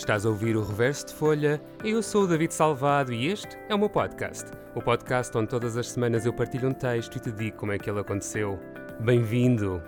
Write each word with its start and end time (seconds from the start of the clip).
Estás 0.00 0.24
a 0.24 0.30
ouvir 0.30 0.56
o 0.56 0.64
Reverso 0.64 1.08
de 1.08 1.12
Folha, 1.12 1.60
eu 1.84 2.02
sou 2.02 2.24
o 2.24 2.26
David 2.26 2.54
Salvado 2.54 3.12
e 3.12 3.26
este 3.26 3.58
é 3.68 3.74
o 3.74 3.78
meu 3.78 3.90
podcast. 3.90 4.50
O 4.74 4.80
podcast 4.80 5.36
onde 5.36 5.48
todas 5.48 5.76
as 5.76 5.90
semanas 5.90 6.24
eu 6.24 6.32
partilho 6.32 6.70
um 6.70 6.72
texto 6.72 7.16
e 7.16 7.20
te 7.20 7.30
digo 7.30 7.58
como 7.58 7.72
é 7.72 7.78
que 7.78 7.90
ele 7.90 8.00
aconteceu. 8.00 8.58
Bem-vindo! 9.00 9.82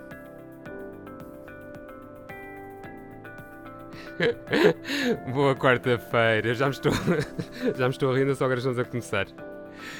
Boa 5.33 5.55
quarta-feira, 5.55 6.53
já, 6.53 6.67
me 6.67 6.73
estou... 6.73 6.91
já 7.75 7.85
me 7.87 7.91
estou 7.91 8.13
rir, 8.13 8.35
só 8.35 8.45
agora 8.45 8.59
estamos 8.59 8.77
a 8.77 8.85
começar. 8.85 9.25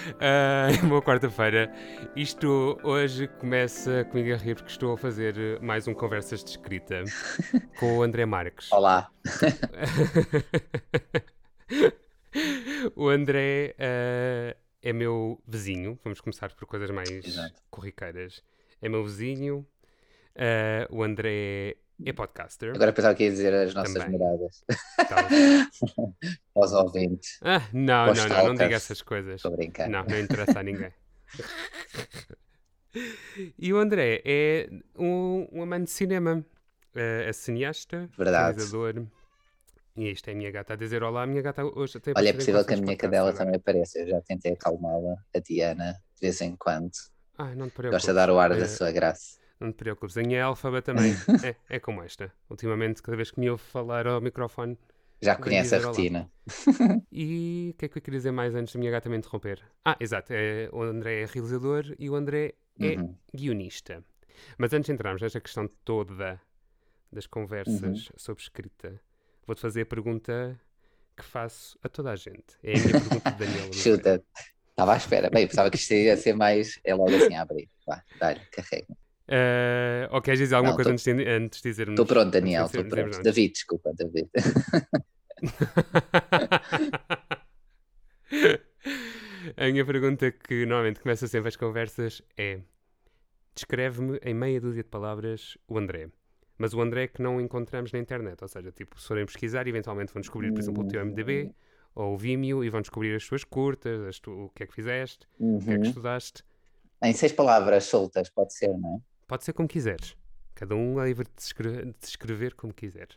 Uh, 0.04 0.84
boa 0.88 1.02
quarta-feira. 1.02 1.72
Isto 2.16 2.78
hoje 2.84 3.28
começa 3.28 4.04
comigo 4.06 4.34
a 4.34 4.38
rir 4.38 4.56
porque 4.56 4.72
estou 4.72 4.94
a 4.94 4.98
fazer 4.98 5.60
mais 5.62 5.88
um 5.88 5.94
Conversas 5.94 6.44
de 6.44 6.52
Escrita 6.52 7.04
com 7.80 7.98
o 7.98 8.04
André 8.04 8.26
Marques. 8.26 8.72
Olá. 8.72 9.10
o 12.96 13.08
André 13.08 13.76
uh, 13.80 14.58
é 14.82 14.94
meu 14.94 15.42
vizinho. 15.48 15.98
Vamos 16.04 16.20
começar 16.20 16.54
por 16.54 16.68
coisas 16.68 16.92
mais 16.92 17.10
Exato. 17.10 17.62
corriqueiras. 17.70 18.44
É 18.82 18.90
meu 18.90 19.04
vizinho. 19.06 19.66
Uh, 20.36 20.98
o 20.98 21.04
André 21.04 21.78
é 22.06 22.14
podcaster. 22.14 22.74
Agora 22.76 22.92
pensava 22.92 23.16
que 23.16 23.24
ia 23.24 23.32
dizer 23.32 23.54
as 23.54 23.74
nossas 23.74 23.94
Também. 23.94 24.18
moradas. 24.18 24.64
Aos 26.56 26.72
ouvintes. 26.74 27.40
Ah, 27.42 27.62
não, 27.72 28.14
não, 28.14 28.28
não, 28.28 28.48
não 28.48 28.56
diga 28.56 28.76
essas 28.76 29.02
coisas. 29.02 29.36
Estou 29.36 29.52
brincando. 29.52 29.92
Não, 29.92 30.04
não 30.04 30.20
interessa 30.20 30.60
a 30.60 30.64
ninguém. 30.64 30.92
e 33.58 33.74
o 33.74 33.78
André 33.78 34.22
é 34.26 34.70
um, 34.98 35.48
um 35.52 35.64
amante 35.64 35.86
de 35.86 35.92
cinema. 35.92 36.46
É, 36.96 37.30
é 37.30 37.34
cineasta, 37.34 38.10
Verdade. 38.18 38.58
realizador. 38.58 39.06
E 39.96 40.10
esta 40.10 40.32
é 40.32 40.34
a 40.34 40.38
minha 40.38 40.52
gata 40.52 40.74
a 40.74 40.76
dizer 40.76 41.04
olá. 41.04 41.24
A 41.24 41.28
minha 41.28 41.42
gata 41.42 41.64
hoje 41.64 41.98
até 41.98 42.14
Olha, 42.16 42.30
é 42.30 42.34
possível 42.34 42.66
que 42.66 42.74
a 42.74 42.78
minha 42.78 42.98
cadela 42.98 43.32
também 43.34 43.56
apareça. 43.56 44.00
Eu 44.00 44.08
já 44.08 44.22
tentei 44.22 44.54
acalmá-la, 44.54 45.16
a 45.36 45.40
Diana, 45.40 45.94
de 46.16 46.22
vez 46.22 46.42
em 46.42 46.56
quando. 46.56 46.92
Ah, 47.38 47.56
não 47.56 47.70
te 47.70 47.90
Gosta 47.90 48.12
de 48.12 48.16
dar 48.16 48.30
o 48.30 48.40
ar 48.40 48.52
é... 48.52 48.60
da 48.60 48.68
sua 48.68 48.92
graça. 48.92 49.43
Não 49.64 49.72
te 49.72 49.78
preocupes, 49.78 50.18
a 50.18 50.22
minha 50.22 50.42
Elfaba 50.42 50.82
também 50.82 51.14
é, 51.42 51.56
é 51.70 51.80
como 51.80 52.04
esta. 52.04 52.34
Ultimamente, 52.50 53.02
cada 53.02 53.16
vez 53.16 53.32
que 53.32 53.40
me 53.40 53.50
ouve 53.50 53.64
falar 53.64 54.06
ao 54.06 54.20
microfone. 54.20 54.78
Já 55.22 55.38
conhece 55.38 55.74
a 55.76 55.80
rotina. 55.80 56.30
E 57.10 57.72
o 57.74 57.78
que 57.78 57.86
é 57.86 57.88
que 57.88 57.98
eu 57.98 58.02
queria 58.02 58.20
dizer 58.20 58.32
mais 58.32 58.54
antes 58.54 58.74
da 58.74 58.80
minha 58.80 58.92
gata 58.92 59.10
me 59.10 59.16
interromper? 59.16 59.62
Ah, 59.86 59.96
exato. 60.02 60.34
É, 60.34 60.68
o 60.74 60.82
André 60.82 61.22
é 61.22 61.26
realizador 61.26 61.96
e 61.98 62.10
o 62.10 62.16
André 62.16 62.56
é 62.78 63.00
uhum. 63.00 63.16
guionista. 63.34 64.04
Mas 64.58 64.74
antes 64.74 64.88
de 64.88 64.92
entrarmos 64.92 65.22
nesta 65.22 65.40
questão 65.40 65.66
toda 65.86 66.42
das 67.10 67.26
conversas 67.26 68.10
uhum. 68.10 68.18
sobre 68.18 68.44
escrita, 68.44 69.00
vou-te 69.48 69.62
fazer 69.62 69.84
a 69.84 69.86
pergunta 69.86 70.60
que 71.16 71.24
faço 71.24 71.80
a 71.82 71.88
toda 71.88 72.12
a 72.12 72.18
gente. 72.18 72.58
É 72.62 72.74
a 72.74 72.80
minha 72.80 72.92
pergunta 72.92 73.32
de 73.32 73.38
Daniel. 73.38 73.72
Chuta. 73.72 74.24
Estava 74.72 74.94
à 74.94 74.98
espera. 74.98 75.30
Bem, 75.30 75.48
pensava 75.48 75.70
que 75.70 75.78
isto 75.78 75.94
ia 75.94 76.18
ser 76.18 76.36
mais. 76.36 76.82
É 76.84 76.94
logo 76.94 77.16
assim 77.16 77.36
a 77.36 77.44
abrir. 77.44 77.70
Vá, 77.88 78.04
dá-lhe, 78.20 78.42
carrega. 78.52 78.88
Uh, 79.28 80.08
ou 80.12 80.22
queres 80.22 80.40
dizer 80.40 80.56
alguma 80.56 80.72
não, 80.72 80.76
coisa 80.76 80.90
tô... 80.90 80.94
antes, 80.94 81.06
de, 81.06 81.30
antes 81.30 81.62
de 81.62 81.70
dizermos? 81.70 81.94
Estou 81.94 82.06
pronto, 82.06 82.32
Daniel, 82.32 82.66
estou 82.66 82.84
pronto. 82.84 83.22
David, 83.22 83.54
desculpa, 83.54 83.94
David. 83.94 84.30
a 89.58 89.72
minha 89.72 89.86
pergunta 89.86 90.32
que 90.32 90.66
normalmente 90.66 91.00
começa 91.00 91.28
sempre 91.28 91.48
as 91.48 91.56
conversas 91.56 92.22
é: 92.38 92.60
descreve-me 93.56 94.20
em 94.24 94.34
meia 94.34 94.60
dúzia 94.60 94.84
de 94.84 94.90
palavras 94.90 95.58
o 95.68 95.78
André. 95.78 96.10
Mas 96.58 96.74
o 96.74 96.82
André 96.82 97.08
que 97.08 97.22
não 97.22 97.42
encontramos 97.42 97.92
na 97.92 98.00
internet, 98.00 98.42
ou 98.42 98.48
seja, 98.48 98.72
tipo, 98.72 99.00
se 99.00 99.08
forem 99.08 99.26
pesquisar, 99.26 99.68
eventualmente 99.68 100.14
vão 100.14 100.22
descobrir, 100.22 100.52
por 100.52 100.60
exemplo, 100.60 100.84
o 100.84 100.88
teu 100.88 101.04
MDB 101.04 101.46
hum. 101.46 101.54
ou 101.96 102.14
o 102.14 102.18
Vimeo 102.18 102.64
e 102.64 102.70
vão 102.70 102.82
descobrir 102.82 103.16
as 103.16 103.24
suas 103.24 103.44
curtas, 103.44 104.02
as 104.02 104.20
tu, 104.20 104.32
o 104.32 104.50
que 104.50 104.64
é 104.64 104.68
que 104.68 104.74
fizeste, 104.74 105.28
uhum. 105.40 105.58
o 105.58 105.60
que 105.60 105.72
é 105.72 105.74
que 105.74 105.80
uhum. 105.80 105.88
estudaste. 105.88 106.44
Em 107.02 107.14
seis 107.14 107.32
palavras 107.32 107.86
soltas, 107.86 108.30
pode 108.30 108.54
ser, 108.54 108.78
não 108.78 108.98
é? 108.98 109.13
Pode 109.28 109.44
ser 109.44 109.54
como 109.54 109.68
quiseres. 109.68 110.16
Cada 110.56 110.76
um 110.76 111.02
é 111.02 111.06
livre 111.06 111.26
de 111.26 111.36
descrever, 111.36 111.86
de 111.86 111.96
descrever 112.00 112.54
como 112.56 112.74
quiser. 112.74 113.10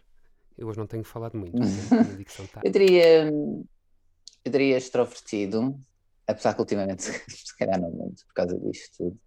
Eu 0.57 0.69
hoje 0.69 0.79
não 0.79 0.87
tenho 0.87 1.05
falado 1.05 1.37
muito. 1.37 1.57
tá. 2.53 2.63
eu, 2.65 2.73
diria, 2.73 3.31
eu 3.31 4.51
diria 4.51 4.79
extrovertido, 4.79 5.79
apesar 6.27 6.55
que 6.55 6.61
ultimamente 6.61 7.03
se 7.29 7.57
calhar 7.59 7.81
não 7.81 7.91
muito 7.91 8.27
por 8.27 8.35
causa 8.35 8.59
disto 8.59 8.97
tudo. 8.97 9.21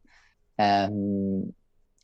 Um, 0.92 1.54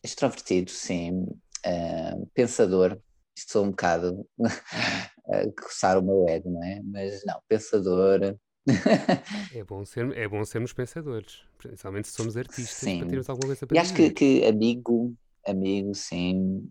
extrovertido, 0.03 0.69
sim. 0.69 1.27
Um, 1.65 2.25
pensador. 2.33 2.99
Isto 3.37 3.51
sou 3.51 3.65
um 3.65 3.71
bocado 3.71 4.25
a 4.39 5.61
coçar 5.61 5.97
o 5.97 6.01
meu 6.01 6.29
ego, 6.29 6.51
não 6.51 6.63
é? 6.63 6.81
Mas 6.83 7.25
não, 7.25 7.41
pensador, 7.49 8.37
é, 9.53 9.63
bom 9.63 9.85
ser, 9.85 10.17
é 10.17 10.27
bom 10.27 10.43
sermos 10.43 10.73
pensadores, 10.73 11.43
principalmente 11.57 12.07
se 12.07 12.13
somos 12.15 12.35
artistas, 12.35 12.75
sim. 12.75 12.99
para 12.99 13.09
termos 13.09 13.29
alguma 13.29 13.47
coisa 13.47 13.67
para 13.67 13.77
E 13.77 13.79
acho 13.79 13.93
que, 13.93 14.09
que, 14.09 14.45
amigo, 14.45 15.15
amigo, 15.45 15.93
sim. 15.93 16.67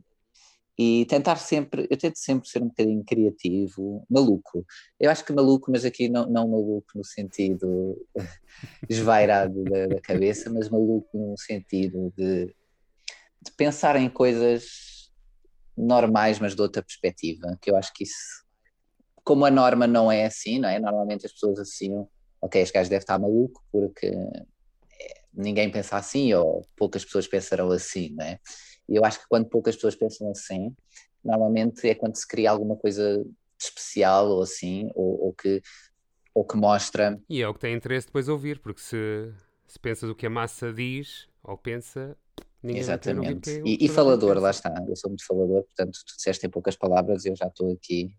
E 0.76 1.06
tentar 1.06 1.36
sempre, 1.36 1.86
eu 1.88 1.96
tento 1.96 2.18
sempre 2.18 2.48
ser 2.48 2.60
um 2.60 2.66
bocadinho 2.66 3.04
criativo, 3.04 4.04
maluco. 4.10 4.66
Eu 4.98 5.08
acho 5.08 5.24
que 5.24 5.32
maluco, 5.32 5.70
mas 5.70 5.84
aqui 5.84 6.08
não, 6.08 6.26
não 6.28 6.48
maluco 6.48 6.88
no 6.96 7.04
sentido 7.04 7.96
esvairado 8.90 9.62
da, 9.62 9.86
da, 9.86 10.00
cabeça, 10.00 10.50
mas 10.50 10.68
maluco 10.68 11.16
no 11.16 11.38
sentido 11.38 12.12
de, 12.16 12.46
de 13.40 13.52
pensar 13.56 13.94
em 13.94 14.10
coisas 14.10 15.12
normais, 15.76 16.40
mas 16.40 16.56
de 16.56 16.62
outra 16.62 16.82
perspectiva, 16.82 17.56
que 17.62 17.70
eu 17.70 17.76
acho 17.76 17.92
que 17.94 18.02
isso 18.02 18.43
como 19.24 19.46
a 19.46 19.50
norma 19.50 19.86
não 19.86 20.12
é 20.12 20.26
assim, 20.26 20.58
não 20.58 20.68
é? 20.68 20.78
Normalmente 20.78 21.24
as 21.26 21.32
pessoas 21.32 21.58
associam, 21.58 22.08
ok, 22.40 22.60
este 22.60 22.74
gajo 22.74 22.90
deve 22.90 23.02
estar 23.02 23.18
maluco 23.18 23.64
porque 23.72 24.06
eh, 24.06 25.20
ninguém 25.32 25.70
pensa 25.70 25.96
assim 25.96 26.32
ou 26.34 26.66
poucas 26.76 27.04
pessoas 27.04 27.26
pensarão 27.26 27.70
assim, 27.70 28.14
não 28.14 28.24
é? 28.24 28.38
E 28.86 28.96
eu 28.96 29.04
acho 29.04 29.20
que 29.20 29.28
quando 29.28 29.48
poucas 29.48 29.74
pessoas 29.74 29.96
pensam 29.96 30.30
assim, 30.30 30.76
normalmente 31.24 31.88
é 31.88 31.94
quando 31.94 32.16
se 32.16 32.28
cria 32.28 32.50
alguma 32.50 32.76
coisa 32.76 33.24
especial 33.58 34.28
ou 34.28 34.42
assim, 34.42 34.90
ou, 34.94 35.26
ou 35.26 35.32
que, 35.32 35.62
ou 36.34 36.44
que 36.44 36.56
mostra. 36.56 37.18
E 37.28 37.40
é 37.40 37.48
o 37.48 37.54
que 37.54 37.60
tem 37.60 37.74
interesse 37.74 38.06
depois 38.06 38.28
ouvir, 38.28 38.58
porque 38.58 38.82
se, 38.82 39.32
se 39.66 39.78
pensas 39.78 40.10
o 40.10 40.14
que 40.14 40.26
a 40.26 40.30
massa 40.30 40.70
diz 40.70 41.26
ou 41.42 41.56
pensa, 41.56 42.14
ninguém 42.62 42.82
Exatamente. 42.82 43.62
E, 43.64 43.86
e 43.86 43.88
falador, 43.88 44.38
lá 44.38 44.50
está, 44.50 44.74
eu 44.86 44.96
sou 44.96 45.08
muito 45.08 45.24
falador, 45.24 45.62
portanto, 45.62 45.98
tu 46.06 46.14
disseste 46.14 46.46
em 46.46 46.50
poucas 46.50 46.76
palavras, 46.76 47.24
eu 47.24 47.34
já 47.34 47.46
estou 47.46 47.72
aqui 47.72 48.14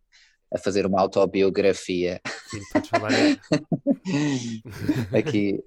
a 0.56 0.58
fazer 0.58 0.86
uma 0.86 1.02
autobiografia. 1.02 2.22
Sim, 2.48 2.62
podes 2.72 2.90
falar. 2.90 3.12
Aqui. 5.14 5.62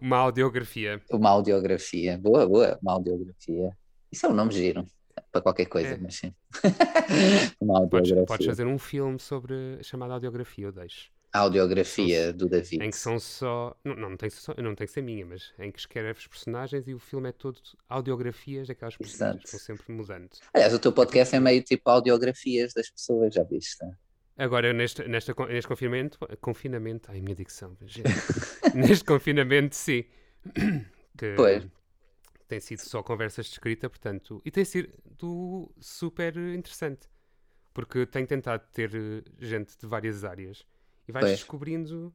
Uma 0.00 0.18
audiografia. 0.18 1.00
Uma 1.10 1.30
audiografia. 1.30 2.18
Boa, 2.18 2.48
boa. 2.48 2.78
Uma 2.82 2.92
audiografia. 2.92 3.76
Isso 4.10 4.26
é 4.26 4.28
um 4.28 4.34
nome 4.34 4.52
giro. 4.52 4.86
Para 5.30 5.42
qualquer 5.42 5.66
coisa, 5.66 5.94
é. 5.94 5.98
mas 5.98 6.16
sim. 6.16 6.34
uma 7.60 7.80
audiografia. 7.80 8.16
Podes, 8.16 8.28
podes, 8.28 8.46
fazer 8.46 8.66
um 8.66 8.78
filme 8.78 9.20
sobre 9.20 9.82
chamada 9.82 10.14
audiografia, 10.14 10.64
eu 10.64 10.72
deixo. 10.72 11.10
A 11.32 11.40
audiografia 11.40 12.32
do 12.32 12.48
David. 12.48 12.84
Em 12.84 12.90
que 12.90 12.96
são 12.96 13.18
só. 13.20 13.76
Não, 13.84 13.94
não, 13.94 14.16
tem, 14.16 14.28
só, 14.28 14.52
não 14.58 14.74
tem 14.74 14.86
que 14.86 14.92
ser 14.92 15.02
minha, 15.02 15.24
mas 15.24 15.52
em 15.58 15.70
que 15.70 15.78
escreves 15.78 16.26
personagens 16.26 16.88
e 16.88 16.94
o 16.94 16.98
filme 16.98 17.28
é 17.28 17.32
todo 17.32 17.60
audiografias 17.88 18.66
daquelas 18.66 18.96
personagens. 18.96 19.44
Estão 19.44 19.60
sempre 19.60 19.92
mudando. 19.92 20.30
Aliás, 20.52 20.74
o 20.74 20.78
teu 20.78 20.92
podcast 20.92 21.34
é 21.36 21.38
meio 21.38 21.62
tipo 21.62 21.88
audiografias 21.88 22.74
das 22.74 22.90
pessoas, 22.90 23.32
já 23.32 23.44
viste? 23.44 23.84
Agora, 24.36 24.72
neste, 24.72 25.06
neste, 25.06 25.32
neste 25.48 25.68
confinamento. 25.68 26.18
Confinamento. 26.40 27.10
Ai, 27.12 27.20
minha 27.20 27.36
dicção. 27.36 27.76
neste 28.74 29.04
confinamento, 29.04 29.76
sim. 29.76 30.04
Que 31.16 31.34
pois. 31.36 31.66
Tem 32.48 32.58
sido 32.60 32.80
só 32.80 33.02
conversas 33.02 33.46
de 33.46 33.52
escrita, 33.52 33.88
portanto. 33.88 34.40
E 34.44 34.50
tem 34.50 34.64
sido 34.64 34.88
super 35.78 36.36
interessante. 36.36 37.08
Porque 37.72 38.06
tenho 38.06 38.26
tentado 38.26 38.64
ter 38.72 38.90
gente 39.38 39.78
de 39.78 39.86
várias 39.86 40.24
áreas 40.24 40.64
e 41.10 41.12
vais 41.12 41.26
pois. 41.26 41.38
descobrindo. 41.38 42.14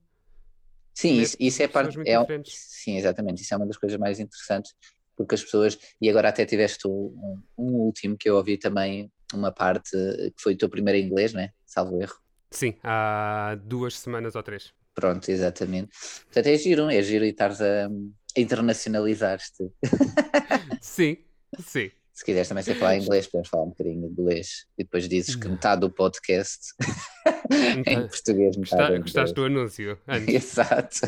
Sim, 0.94 1.20
isso, 1.20 1.36
isso 1.40 1.62
é 1.62 1.68
parte. 1.68 1.98
É, 2.08 2.16
sim, 2.46 2.98
exatamente. 2.98 3.44
Isso 3.44 3.54
é 3.54 3.58
uma 3.58 3.68
das 3.68 3.78
coisas 3.78 4.00
mais 4.00 4.20
interessantes, 4.20 4.74
porque 5.16 5.36
as 5.36 5.44
pessoas. 5.44 5.78
E 6.02 6.10
agora 6.10 6.30
até 6.30 6.46
tiveste 6.46 6.88
um, 6.88 7.42
um 7.58 7.74
último 7.76 8.18
que 8.18 8.30
eu 8.30 8.38
ouvi 8.38 8.58
também, 8.58 9.12
uma 9.34 9.52
parte 9.52 9.92
que 9.92 10.42
foi 10.42 10.54
o 10.54 10.58
teu 10.58 10.70
primeiro 10.70 11.00
inglês, 11.00 11.34
né? 11.34 11.52
Salvo 11.66 12.02
erro. 12.02 12.16
Sim, 12.50 12.74
há 12.82 13.58
duas 13.62 14.00
semanas 14.00 14.36
ou 14.36 14.44
três. 14.44 14.74
Pronto, 14.94 15.30
exatamente. 15.30 15.90
Portanto, 16.24 16.48
é 16.48 16.58
giro, 16.58 16.90
é 16.90 17.02
giro 17.02 17.26
e 17.26 17.30
estares 17.30 17.60
a, 17.60 17.88
a 17.88 18.40
internacionalizar-te. 18.40 19.70
sim, 20.80 21.18
sim. 21.60 21.92
Se 22.16 22.24
quiseres 22.24 22.48
também 22.48 22.64
sei 22.64 22.76
falar 22.76 22.96
inglês, 22.96 23.28
podemos 23.28 23.50
falar 23.50 23.64
um 23.64 23.70
bocadinho 23.70 24.00
de 24.04 24.08
inglês 24.08 24.66
e 24.78 24.86
depois 24.86 25.10
dizes 25.10 25.36
que 25.36 25.50
metade 25.50 25.82
do 25.82 25.92
podcast 25.92 26.74
em 27.86 28.08
português, 28.08 28.56
metade 28.56 28.84
Gosta, 28.84 29.00
Gostaste 29.02 29.36
do 29.36 29.44
anúncio? 29.44 30.00
Antes. 30.08 30.34
Exato. 30.34 31.00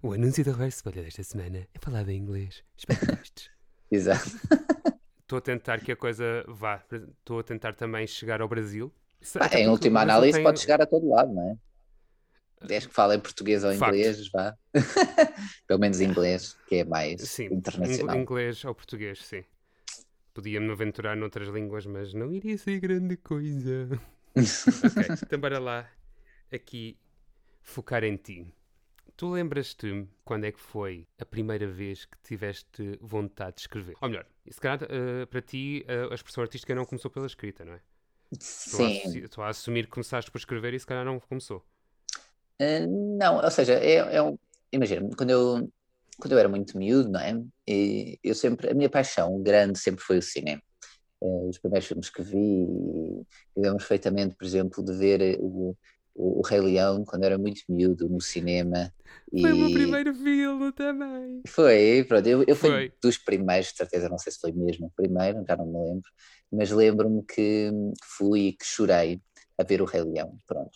o 0.00 0.12
anúncio 0.12 0.44
da 0.44 0.52
Reverse 0.52 0.80
Folha 0.80 1.02
desta 1.02 1.24
semana 1.24 1.66
é 1.74 1.78
falado 1.80 2.08
em 2.10 2.18
inglês. 2.18 2.62
Espero 2.76 3.00
que 3.00 3.50
Exato. 3.90 4.30
Estou 5.22 5.38
a 5.38 5.40
tentar 5.40 5.80
que 5.80 5.90
a 5.90 5.96
coisa 5.96 6.44
vá. 6.46 6.80
Estou 7.18 7.40
a 7.40 7.42
tentar 7.42 7.74
também 7.74 8.06
chegar 8.06 8.40
ao 8.40 8.48
Brasil. 8.48 8.94
Pá, 9.36 9.50
em 9.58 9.68
última 9.68 10.02
análise 10.02 10.34
tem... 10.34 10.44
pode 10.44 10.60
chegar 10.60 10.80
a 10.80 10.86
todo 10.86 11.08
lado, 11.08 11.34
não 11.34 11.50
é? 11.50 11.56
Desde 12.64 12.88
que 12.88 12.94
fala 12.94 13.16
em 13.16 13.20
português 13.20 13.64
ou 13.64 13.74
Facto. 13.74 13.96
inglês, 13.96 14.30
vá. 14.30 14.56
Pelo 15.66 15.80
menos 15.80 16.00
inglês, 16.00 16.56
que 16.68 16.76
é 16.76 16.84
mais 16.84 17.20
sim, 17.22 17.46
internacional. 17.46 18.16
Inglês 18.16 18.64
ou 18.64 18.72
português, 18.72 19.18
sim. 19.24 19.42
Podia-me 20.34 20.70
aventurar 20.70 21.16
noutras 21.16 21.48
línguas, 21.48 21.84
mas 21.84 22.14
não 22.14 22.32
iria 22.32 22.56
ser 22.56 22.80
grande 22.80 23.16
coisa. 23.16 23.88
ok, 24.34 25.16
então 25.22 25.38
bora 25.38 25.58
lá 25.58 25.90
aqui 26.50 26.98
focar 27.62 28.02
em 28.04 28.16
ti. 28.16 28.54
Tu 29.16 29.30
lembras-te 29.30 30.08
quando 30.24 30.44
é 30.44 30.52
que 30.52 30.60
foi 30.60 31.06
a 31.18 31.24
primeira 31.24 31.66
vez 31.66 32.06
que 32.06 32.16
tiveste 32.22 32.98
vontade 33.00 33.56
de 33.56 33.60
escrever? 33.62 33.94
Ou 34.00 34.08
melhor, 34.08 34.26
se 34.50 34.60
calhar 34.60 34.82
uh, 34.82 35.26
para 35.26 35.42
ti 35.42 35.84
uh, 35.86 36.10
a 36.10 36.14
expressão 36.14 36.42
artística 36.42 36.74
não 36.74 36.84
começou 36.84 37.10
pela 37.10 37.26
escrita, 37.26 37.64
não 37.64 37.74
é? 37.74 37.80
Sim. 38.40 39.00
Estou 39.18 39.44
a, 39.44 39.48
a, 39.48 39.50
assumir 39.50 39.84
que 39.84 39.90
começaste 39.90 40.30
por 40.30 40.38
escrever 40.38 40.72
e 40.72 40.80
se 40.80 40.86
calhar 40.86 41.04
não 41.04 41.20
começou. 41.20 41.62
Uh, 42.60 43.18
não, 43.18 43.36
ou 43.36 43.50
seja, 43.50 43.74
é, 43.74 44.16
é 44.16 44.22
um, 44.22 44.38
imagina, 44.72 45.08
quando 45.16 45.30
eu, 45.30 45.70
quando 46.18 46.32
eu 46.32 46.38
era 46.38 46.48
muito 46.48 46.76
miúdo, 46.76 47.10
não 47.10 47.20
é? 47.20 47.42
E 47.66 48.18
eu 48.22 48.34
sempre, 48.34 48.70
a 48.70 48.74
minha 48.74 48.90
paixão 48.90 49.42
grande 49.42 49.78
sempre 49.78 50.02
foi 50.02 50.18
o 50.18 50.22
cinema. 50.22 50.62
Uh, 51.20 51.48
os 51.48 51.58
primeiros 51.58 51.86
filmes 51.86 52.10
que 52.10 52.22
vi, 52.22 52.66
lembro 53.56 53.78
perfeitamente, 53.78 54.34
por 54.34 54.44
exemplo, 54.44 54.84
de 54.84 54.92
ver 54.92 55.38
o, 55.40 55.76
o, 56.14 56.40
o, 56.40 56.42
Rei 56.42 56.60
Leão 56.60 57.04
quando 57.04 57.22
era 57.24 57.38
muito 57.38 57.62
miúdo 57.68 58.08
no 58.08 58.20
cinema. 58.20 58.92
Foi 59.40 59.50
e... 59.50 59.52
o 59.52 59.56
meu 59.56 59.72
primeiro 59.72 60.14
filme 60.14 60.72
também. 60.72 61.42
Foi, 61.46 62.04
pronto, 62.08 62.26
eu, 62.26 62.44
eu 62.46 62.56
fui 62.56 62.70
foi. 62.70 62.92
dos 63.00 63.18
primeiros, 63.18 63.68
de 63.68 63.76
certeza, 63.76 64.08
não 64.08 64.18
sei 64.18 64.32
se 64.32 64.40
foi 64.40 64.52
mesmo 64.52 64.86
o 64.86 64.90
primeiro, 64.90 65.44
já 65.46 65.56
não 65.56 65.66
me 65.66 65.78
lembro, 65.78 66.10
mas 66.50 66.70
lembro-me 66.70 67.22
que 67.24 67.70
fui 68.04 68.48
e 68.48 68.52
que 68.52 68.64
chorei 68.64 69.20
a 69.58 69.62
ver 69.62 69.80
o 69.80 69.84
Rei 69.84 70.02
Leão, 70.02 70.36
pronto. 70.46 70.70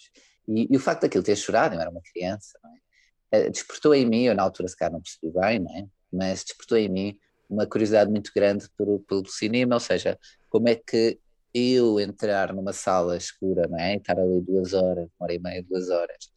E, 0.48 0.68
e, 0.70 0.76
o 0.76 0.80
facto 0.80 1.02
daquilo 1.02 1.24
ter 1.24 1.36
chorado, 1.36 1.74
eu 1.74 1.80
era 1.80 1.90
uma 1.90 2.00
criança, 2.02 2.58
é? 2.64 2.85
Uh, 3.34 3.50
despertou 3.50 3.94
em 3.94 4.06
mim, 4.06 4.24
eu 4.24 4.34
na 4.34 4.42
altura 4.42 4.68
se 4.68 4.76
calhar 4.76 4.92
não 4.92 5.00
percebi 5.00 5.32
bem, 5.32 5.58
não 5.60 5.76
é? 5.76 5.86
mas 6.12 6.44
despertou 6.44 6.78
em 6.78 6.88
mim 6.88 7.18
uma 7.48 7.66
curiosidade 7.66 8.10
muito 8.10 8.32
grande 8.34 8.68
pelo, 8.76 9.00
pelo 9.00 9.26
cinema, 9.26 9.76
ou 9.76 9.80
seja, 9.80 10.18
como 10.48 10.68
é 10.68 10.74
que 10.74 11.18
eu 11.54 12.00
entrar 12.00 12.52
numa 12.52 12.72
sala 12.72 13.16
escura, 13.16 13.66
não 13.68 13.78
é? 13.78 13.94
E 13.94 13.96
estar 13.96 14.18
ali 14.18 14.40
duas 14.40 14.72
horas, 14.72 15.08
uma 15.18 15.26
hora 15.26 15.34
e 15.34 15.38
meia, 15.38 15.62
duas 15.62 15.88
horas, 15.88 16.30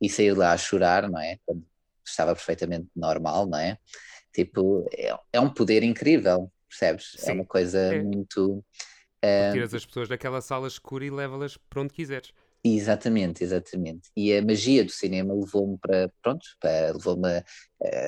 e 0.00 0.08
sair 0.08 0.36
lá 0.36 0.52
a 0.52 0.58
chorar, 0.58 1.08
não 1.08 1.18
é? 1.18 1.38
Quando 1.46 1.64
estava 2.04 2.34
perfeitamente 2.34 2.88
normal, 2.94 3.46
não 3.46 3.58
é? 3.58 3.78
Tipo, 4.32 4.86
é, 4.92 5.18
é 5.32 5.40
um 5.40 5.48
poder 5.52 5.82
incrível, 5.82 6.52
percebes? 6.68 7.14
É 7.16 7.22
Sim, 7.22 7.30
é 7.30 7.34
uma 7.34 7.46
coisa 7.46 7.78
é. 7.78 8.02
muito. 8.02 8.64
Uh, 9.22 9.52
tiras 9.52 9.74
as 9.74 9.84
pessoas 9.84 10.08
daquela 10.08 10.40
sala 10.40 10.68
escura 10.68 11.04
e 11.04 11.10
leva-las 11.10 11.56
para 11.56 11.82
onde 11.82 11.92
quiseres. 11.92 12.32
Exatamente, 12.62 13.42
exatamente. 13.42 14.10
E 14.16 14.34
a 14.34 14.42
magia 14.42 14.84
do 14.84 14.90
cinema 14.90 15.32
levou-me 15.32 15.78
para, 15.78 16.12
pronto, 16.22 16.44
levou-me 16.92 17.28
a, 17.28 17.44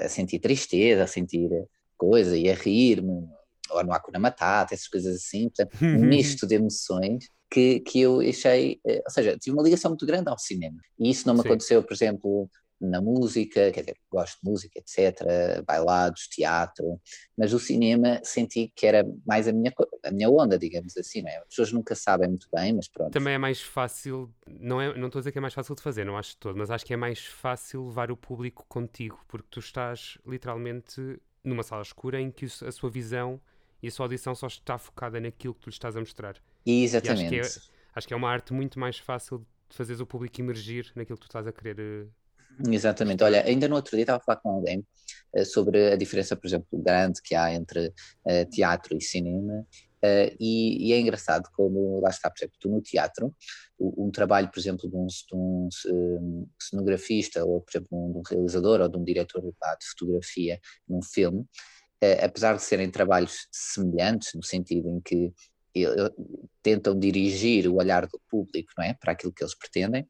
a, 0.04 0.08
sentir 0.08 0.38
tristeza, 0.38 1.04
a 1.04 1.06
sentir 1.06 1.48
coisa 1.96 2.36
e 2.36 2.50
a 2.50 2.54
rir-me, 2.54 3.26
ou 3.70 3.84
no 3.84 3.92
Hakuna 3.92 4.18
Matata, 4.18 4.74
essas 4.74 4.88
coisas 4.88 5.16
assim, 5.16 5.48
portanto, 5.48 5.76
um 5.82 6.04
misto 6.04 6.46
de 6.46 6.56
emoções 6.56 7.28
que, 7.50 7.80
que 7.80 8.00
eu 8.00 8.20
achei, 8.20 8.80
eh, 8.86 9.02
ou 9.04 9.10
seja, 9.10 9.36
tive 9.38 9.56
uma 9.56 9.62
ligação 9.62 9.90
muito 9.90 10.06
grande 10.06 10.28
ao 10.28 10.38
cinema. 10.38 10.76
E 10.98 11.10
isso 11.10 11.26
não 11.26 11.34
me 11.34 11.42
Sim. 11.42 11.48
aconteceu, 11.48 11.82
por 11.82 11.92
exemplo, 11.92 12.50
na 12.82 13.00
música, 13.00 13.70
quer 13.70 13.80
dizer, 13.80 13.96
gosto 14.10 14.38
de 14.42 14.50
música, 14.50 14.78
etc., 14.78 15.64
bailados, 15.66 16.26
teatro, 16.28 17.00
mas 17.36 17.52
o 17.52 17.58
cinema 17.58 18.20
senti 18.22 18.72
que 18.74 18.86
era 18.86 19.04
mais 19.26 19.48
a 19.48 19.52
minha, 19.52 19.72
a 20.04 20.10
minha 20.10 20.28
onda, 20.28 20.58
digamos 20.58 20.96
assim, 20.96 21.22
não 21.22 21.30
é? 21.30 21.38
As 21.38 21.48
pessoas 21.48 21.72
nunca 21.72 21.94
sabem 21.94 22.28
muito 22.28 22.48
bem, 22.52 22.72
mas 22.72 22.88
pronto. 22.88 23.12
Também 23.12 23.34
é 23.34 23.38
mais 23.38 23.60
fácil, 23.60 24.32
não, 24.46 24.80
é, 24.80 24.96
não 24.98 25.06
estou 25.06 25.18
a 25.18 25.22
dizer 25.22 25.32
que 25.32 25.38
é 25.38 25.40
mais 25.40 25.54
fácil 25.54 25.74
de 25.74 25.82
fazer, 25.82 26.04
não 26.04 26.16
acho 26.16 26.30
de 26.30 26.36
todo, 26.38 26.56
mas 26.56 26.70
acho 26.70 26.84
que 26.84 26.92
é 26.92 26.96
mais 26.96 27.24
fácil 27.24 27.86
levar 27.86 28.10
o 28.10 28.16
público 28.16 28.64
contigo, 28.68 29.20
porque 29.28 29.48
tu 29.50 29.60
estás 29.60 30.18
literalmente 30.26 31.20
numa 31.44 31.62
sala 31.62 31.82
escura 31.82 32.20
em 32.20 32.30
que 32.30 32.46
a 32.46 32.72
sua 32.72 32.90
visão 32.90 33.40
e 33.82 33.88
a 33.88 33.90
sua 33.90 34.06
audição 34.06 34.34
só 34.34 34.46
está 34.46 34.78
focada 34.78 35.20
naquilo 35.20 35.54
que 35.54 35.60
tu 35.60 35.66
lhe 35.68 35.74
estás 35.74 35.96
a 35.96 36.00
mostrar. 36.00 36.36
Exatamente. 36.64 37.40
Acho 37.40 37.58
que, 37.58 37.60
é, 37.60 37.62
acho 37.94 38.08
que 38.08 38.14
é 38.14 38.16
uma 38.16 38.30
arte 38.30 38.52
muito 38.52 38.78
mais 38.78 38.98
fácil 38.98 39.44
de 39.68 39.76
fazeres 39.76 40.00
o 40.00 40.06
público 40.06 40.40
emergir 40.40 40.92
naquilo 40.94 41.16
que 41.16 41.22
tu 41.22 41.28
estás 41.28 41.46
a 41.46 41.52
querer 41.52 41.80
eh, 41.80 42.06
Exatamente. 42.68 43.24
Olha, 43.24 43.44
ainda 43.44 43.68
no 43.68 43.76
outro 43.76 43.96
dia 43.96 44.02
estava 44.02 44.18
a 44.18 44.22
falar 44.22 44.40
com 44.40 44.50
alguém 44.50 44.84
uh, 45.34 45.44
sobre 45.44 45.92
a 45.92 45.96
diferença, 45.96 46.36
por 46.36 46.46
exemplo, 46.46 46.66
grande 46.72 47.20
que 47.22 47.34
há 47.34 47.52
entre 47.52 47.88
uh, 47.88 48.50
teatro 48.50 48.96
e 48.96 49.00
cinema. 49.00 49.66
Uh, 50.04 50.34
e, 50.40 50.88
e, 50.88 50.92
é 50.92 50.98
engraçado 50.98 51.48
como, 51.54 52.00
lá 52.00 52.10
está, 52.10 52.28
por 52.28 52.38
exemplo, 52.38 52.56
tu 52.58 52.68
no 52.68 52.82
teatro, 52.82 53.32
um, 53.78 54.10
trabalho, 54.10 54.50
por 54.50 54.58
exemplo, 54.58 54.90
de 54.90 54.96
um, 54.96 55.06
de 55.06 55.34
um, 55.34 55.68
um 55.88 56.48
cenografista, 56.60 57.44
ou 57.44 57.60
por 57.60 57.70
exemplo, 57.70 57.88
de 57.88 58.18
um 58.18 58.22
realizador 58.28 58.80
ou 58.80 58.88
de 58.88 58.98
um 58.98 59.04
diretor 59.04 59.40
de 59.40 59.86
fotografia 59.90 60.60
num 60.88 61.00
filme, 61.02 61.44
apesar 62.20 62.56
de 62.56 62.64
serem 62.64 62.90
trabalhos 62.90 63.46
semelhantes, 63.52 64.34
no 64.34 64.42
sentido 64.42 64.88
em 64.88 65.00
que 65.00 65.32
tentam 66.62 66.98
dirigir 66.98 67.68
o 67.68 67.76
olhar 67.76 68.04
do 68.08 68.20
público 68.28 68.72
não 68.76 68.84
é, 68.84 68.94
para 68.94 69.12
aquilo 69.12 69.32
que 69.32 69.44
eles 69.44 69.56
pretendem, 69.56 70.04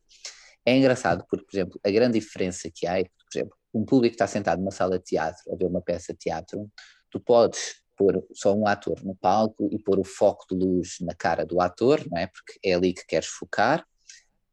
é 0.64 0.76
engraçado 0.76 1.24
porque, 1.28 1.44
por 1.44 1.54
exemplo, 1.56 1.80
a 1.84 1.90
grande 1.90 2.18
diferença 2.18 2.70
que 2.72 2.86
há 2.86 2.98
é 2.98 3.04
que, 3.04 3.10
por 3.10 3.38
exemplo, 3.38 3.56
um 3.74 3.84
público 3.84 4.14
está 4.14 4.26
sentado 4.26 4.58
numa 4.58 4.70
sala 4.70 4.98
de 4.98 5.04
teatro 5.04 5.52
a 5.52 5.56
ver 5.56 5.66
uma 5.66 5.80
peça 5.80 6.12
de 6.12 6.18
teatro, 6.18 6.70
tu 7.10 7.18
podes 7.18 7.82
pôr 7.96 8.24
só 8.32 8.54
um 8.54 8.66
ator 8.66 9.02
no 9.04 9.14
palco 9.14 9.68
e 9.72 9.78
pôr 9.78 9.98
o 9.98 10.04
foco 10.04 10.46
de 10.48 10.54
luz 10.54 10.96
na 11.00 11.14
cara 11.14 11.44
do 11.44 11.60
ator, 11.60 12.04
não 12.10 12.18
é? 12.18 12.26
Porque 12.26 12.58
é 12.64 12.74
ali 12.74 12.92
que 12.92 13.06
queres 13.06 13.28
focar 13.28 13.86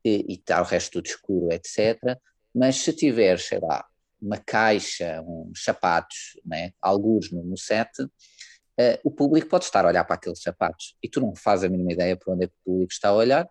e, 0.03 0.33
está 0.33 0.61
o 0.61 0.65
resto 0.65 0.93
tudo 0.93 1.07
escuro, 1.07 1.51
etc. 1.51 2.17
Mas 2.53 2.77
se 2.77 2.93
tiver, 2.93 3.39
sei 3.39 3.59
lá, 3.59 3.85
uma 4.21 4.37
caixa, 4.37 5.21
uns 5.25 5.63
sapatos, 5.63 6.39
não 6.45 6.57
é? 6.57 6.73
alguns 6.81 7.31
no, 7.31 7.43
no 7.43 7.57
set, 7.57 7.89
uh, 8.01 8.99
o 9.03 9.11
público 9.11 9.47
pode 9.47 9.65
estar 9.65 9.85
a 9.85 9.87
olhar 9.87 10.03
para 10.03 10.15
aqueles 10.15 10.41
sapatos 10.41 10.95
e 11.01 11.09
tu 11.09 11.21
não 11.21 11.35
fazes 11.35 11.65
a 11.65 11.69
mínima 11.69 11.93
ideia 11.93 12.17
para 12.17 12.33
onde 12.33 12.45
é 12.45 12.47
que 12.47 12.53
o 12.53 12.71
público 12.71 12.91
está 12.91 13.09
a 13.09 13.13
olhar, 13.13 13.47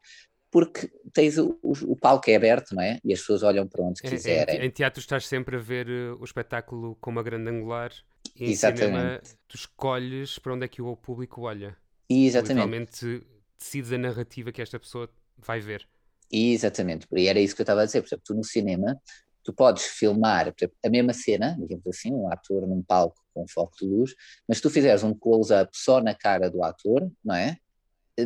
porque 0.50 0.90
tens 1.12 1.38
o, 1.38 1.58
o, 1.62 1.72
o, 1.92 1.96
palco 1.96 2.30
é 2.30 2.36
aberto, 2.36 2.74
não 2.74 2.82
é? 2.82 2.98
E 3.04 3.12
as 3.12 3.20
pessoas 3.20 3.42
olham 3.42 3.66
para 3.66 3.82
onde 3.82 4.00
quiserem. 4.00 4.60
Em, 4.60 4.66
em 4.66 4.70
teatro 4.70 5.00
estás 5.00 5.26
sempre 5.26 5.56
a 5.56 5.58
ver 5.58 5.88
uh, 5.88 6.16
o 6.20 6.24
espetáculo 6.24 6.96
com 7.00 7.10
uma 7.10 7.22
grande 7.22 7.50
angular 7.50 7.92
e 8.34 8.50
Exatamente. 8.50 8.86
cinema 8.86 9.20
tu 9.46 9.56
escolhes 9.56 10.38
para 10.38 10.54
onde 10.54 10.64
é 10.64 10.68
que 10.68 10.80
o 10.80 10.96
público 10.96 11.42
olha. 11.42 11.76
Exatamente. 12.08 12.48
Literalmente 12.48 13.26
decides 13.58 13.92
a 13.92 13.98
narrativa 13.98 14.52
que 14.52 14.62
esta 14.62 14.78
pessoa 14.78 15.10
vai 15.36 15.60
ver. 15.60 15.86
Exatamente, 16.30 17.06
e 17.10 17.26
era 17.26 17.40
isso 17.40 17.54
que 17.54 17.62
eu 17.62 17.64
estava 17.64 17.82
a 17.82 17.84
dizer, 17.86 18.02
por 18.02 18.08
exemplo, 18.08 18.24
tu 18.26 18.34
no 18.34 18.44
cinema, 18.44 19.00
tu 19.42 19.52
podes 19.52 19.84
filmar 19.84 20.52
exemplo, 20.54 20.76
a 20.84 20.90
mesma 20.90 21.12
cena, 21.14 21.56
digamos 21.58 21.86
assim, 21.86 22.12
um 22.12 22.30
ator 22.30 22.66
num 22.66 22.82
palco 22.82 23.18
com 23.32 23.48
foco 23.48 23.74
de 23.78 23.86
luz, 23.86 24.14
mas 24.46 24.58
se 24.58 24.62
tu 24.62 24.68
fizeres 24.68 25.02
um 25.02 25.14
close-up 25.14 25.70
só 25.74 26.02
na 26.02 26.14
cara 26.14 26.50
do 26.50 26.62
ator, 26.62 27.10
não 27.24 27.34
é? 27.34 27.56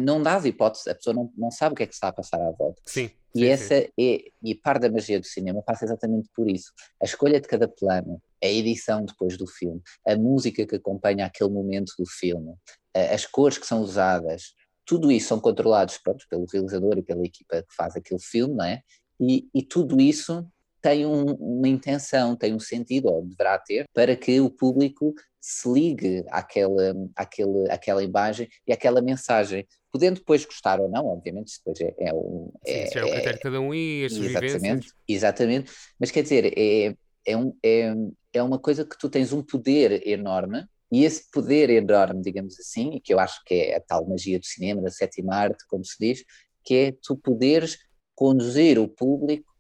Não 0.01 0.23
dás 0.23 0.45
hipótese, 0.45 0.91
a 0.91 0.95
pessoa 0.95 1.15
não, 1.15 1.33
não 1.37 1.51
sabe 1.51 1.75
o 1.75 1.77
que 1.77 1.83
é 1.83 1.87
que 1.87 1.95
está 1.95 2.09
a 2.09 2.13
passar 2.13 2.41
à 2.41 2.51
volta. 2.51 2.81
Sim. 2.87 3.11
E 3.35 3.41
sim, 3.41 3.47
essa 3.47 3.81
sim. 3.81 3.89
é, 3.99 4.25
e 4.43 4.55
parte 4.55 4.83
da 4.83 4.91
magia 4.91 5.19
do 5.19 5.27
cinema 5.27 5.63
passa 5.63 5.85
exatamente 5.85 6.29
por 6.35 6.51
isso. 6.51 6.73
A 7.01 7.05
escolha 7.05 7.41
de 7.41 7.49
cada 7.49 7.67
plano, 7.67 8.21
a 8.43 8.47
edição 8.47 9.05
depois 9.05 9.37
do 9.37 9.47
filme, 9.47 9.81
a 10.07 10.17
música 10.17 10.67
que 10.67 10.77
acompanha 10.77 11.27
aquele 11.27 11.51
momento 11.51 11.93
do 11.99 12.05
filme, 12.07 12.55
as 12.95 13.25
cores 13.25 13.57
que 13.57 13.67
são 13.67 13.81
usadas, 13.81 14.55
tudo 14.85 15.11
isso 15.11 15.29
são 15.29 15.41
controlados 15.41 15.97
pronto, 15.99 16.27
pelo 16.29 16.47
realizador 16.53 16.99
e 16.99 17.03
pela 17.03 17.25
equipa 17.25 17.63
que 17.63 17.75
faz 17.75 17.97
aquele 17.97 18.21
filme, 18.21 18.55
não 18.55 18.65
é? 18.65 18.83
E, 19.21 19.49
e 19.55 19.63
tudo 19.63 20.01
isso 20.01 20.47
tem 20.83 21.07
um, 21.07 21.25
uma 21.35 21.69
intenção, 21.69 22.35
tem 22.35 22.53
um 22.53 22.61
sentido, 22.61 23.07
ou 23.07 23.25
deverá 23.25 23.59
ter, 23.59 23.87
para 23.95 24.17
que 24.17 24.41
o 24.41 24.51
público 24.51 25.15
se 25.43 25.69
ligue 25.69 26.25
àquela, 26.31 26.95
àquele, 27.17 27.69
àquela 27.69 28.03
imagem 28.03 28.49
e 28.65 28.73
àquela 28.73 29.03
mensagem. 29.03 29.67
Podendo 29.91 30.21
depois 30.21 30.45
gostar 30.45 30.81
ou 30.81 30.89
não, 30.89 31.07
obviamente, 31.07 31.59
depois 31.59 31.81
é, 31.81 32.09
é 32.09 32.15
um. 32.15 32.51
É, 32.65 32.87
Sim, 32.87 32.99
é 33.01 33.05
o 33.05 33.11
critério 33.11 33.35
de 33.35 33.41
cada 33.41 33.61
um 33.61 33.75
e 33.75 34.05
as 34.05 34.13
suas 34.13 34.27
exatamente, 34.29 34.61
vivências. 34.61 34.95
Exatamente, 35.09 35.73
mas 35.99 36.11
quer 36.13 36.23
dizer, 36.23 36.55
é, 36.57 36.95
é, 37.27 37.37
um, 37.37 37.55
é, 37.63 37.93
é 38.33 38.43
uma 38.43 38.59
coisa 38.59 38.85
que 38.87 38.97
tu 38.97 39.11
tens 39.11 39.33
um 39.33 39.43
poder 39.43 40.07
enorme 40.07 40.65
e 40.93 41.05
esse 41.05 41.29
poder 41.31 41.71
enorme, 41.71 42.23
digamos 42.23 42.59
assim, 42.61 43.01
que 43.03 43.13
eu 43.13 43.19
acho 43.19 43.43
que 43.45 43.55
é 43.55 43.77
a 43.77 43.81
tal 43.81 44.07
magia 44.07 44.39
do 44.39 44.47
cinema, 44.47 44.81
da 44.81 44.91
sétima 44.91 45.35
arte, 45.35 45.67
como 45.67 45.85
se 45.85 45.97
diz, 45.99 46.25
que 46.65 46.75
é 46.75 46.95
tu 47.03 47.17
poderes 47.17 47.79
conduzir 48.15 48.79
o 48.79 48.87
público 48.87 49.53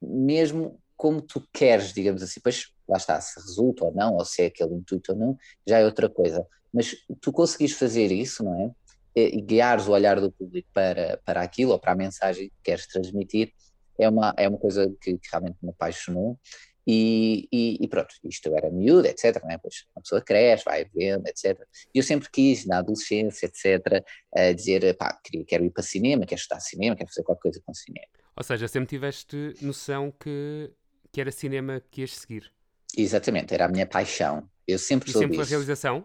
mesmo 0.00 0.80
como 0.96 1.20
tu 1.20 1.46
queres, 1.52 1.92
digamos 1.92 2.22
assim. 2.22 2.40
Pois 2.42 2.72
lá 2.88 2.96
está, 2.96 3.20
se 3.20 3.40
resulta 3.40 3.84
ou 3.84 3.94
não, 3.94 4.14
ou 4.14 4.24
se 4.24 4.42
é 4.42 4.46
aquele 4.46 4.74
intuito 4.74 5.12
ou 5.12 5.18
não, 5.18 5.38
já 5.66 5.78
é 5.78 5.84
outra 5.84 6.08
coisa. 6.08 6.46
Mas 6.72 6.94
tu 7.20 7.32
conseguis 7.32 7.72
fazer 7.72 8.10
isso, 8.10 8.42
não 8.42 8.60
é? 8.60 8.70
E, 9.16 9.40
guiares 9.40 9.86
o 9.86 9.92
olhar 9.92 10.20
do 10.20 10.30
público 10.32 10.68
para, 10.72 11.20
para 11.24 11.40
aquilo 11.42 11.72
ou 11.72 11.78
para 11.78 11.92
a 11.92 11.96
mensagem 11.96 12.48
que 12.48 12.56
queres 12.64 12.86
transmitir, 12.86 13.52
é 13.98 14.08
uma, 14.08 14.34
é 14.36 14.48
uma 14.48 14.58
coisa 14.58 14.92
que, 15.00 15.16
que 15.16 15.28
realmente 15.30 15.56
me 15.62 15.70
apaixonou. 15.70 16.38
E, 16.86 17.48
e, 17.50 17.78
e, 17.80 17.88
pronto, 17.88 18.14
isto 18.24 18.54
era 18.54 18.70
miúdo, 18.70 19.06
etc. 19.06 19.42
Né? 19.44 19.56
Pois 19.56 19.86
uma 19.96 20.02
pessoa 20.02 20.20
cresce, 20.20 20.64
vai 20.64 20.84
vendo, 20.94 21.26
etc. 21.26 21.58
E 21.94 21.98
eu 21.98 22.02
sempre 22.02 22.28
quis, 22.30 22.66
na 22.66 22.78
adolescência, 22.78 23.46
etc., 23.46 24.04
uh, 24.36 24.54
dizer, 24.54 24.94
pá, 24.96 25.18
queria, 25.24 25.44
quero 25.46 25.64
ir 25.64 25.70
para 25.70 25.82
cinema, 25.82 26.26
quero 26.26 26.40
estudar 26.40 26.60
cinema, 26.60 26.94
quero 26.94 27.08
fazer 27.08 27.22
qualquer 27.22 27.42
coisa 27.42 27.62
com 27.64 27.72
cinema. 27.72 28.06
Ou 28.36 28.42
seja, 28.42 28.68
sempre 28.68 28.88
tiveste 28.88 29.54
noção 29.62 30.10
que, 30.10 30.70
que 31.14 31.20
era 31.20 31.30
cinema 31.30 31.80
que 31.92 32.00
ias 32.00 32.10
seguir. 32.10 32.50
Exatamente, 32.96 33.54
era 33.54 33.66
a 33.66 33.68
minha 33.68 33.86
paixão. 33.86 34.50
Eu 34.66 34.80
sempre 34.80 35.10
e 35.10 35.12
soube 35.12 35.28
sempre 35.28 35.42
a 35.42 35.44
realização? 35.44 36.04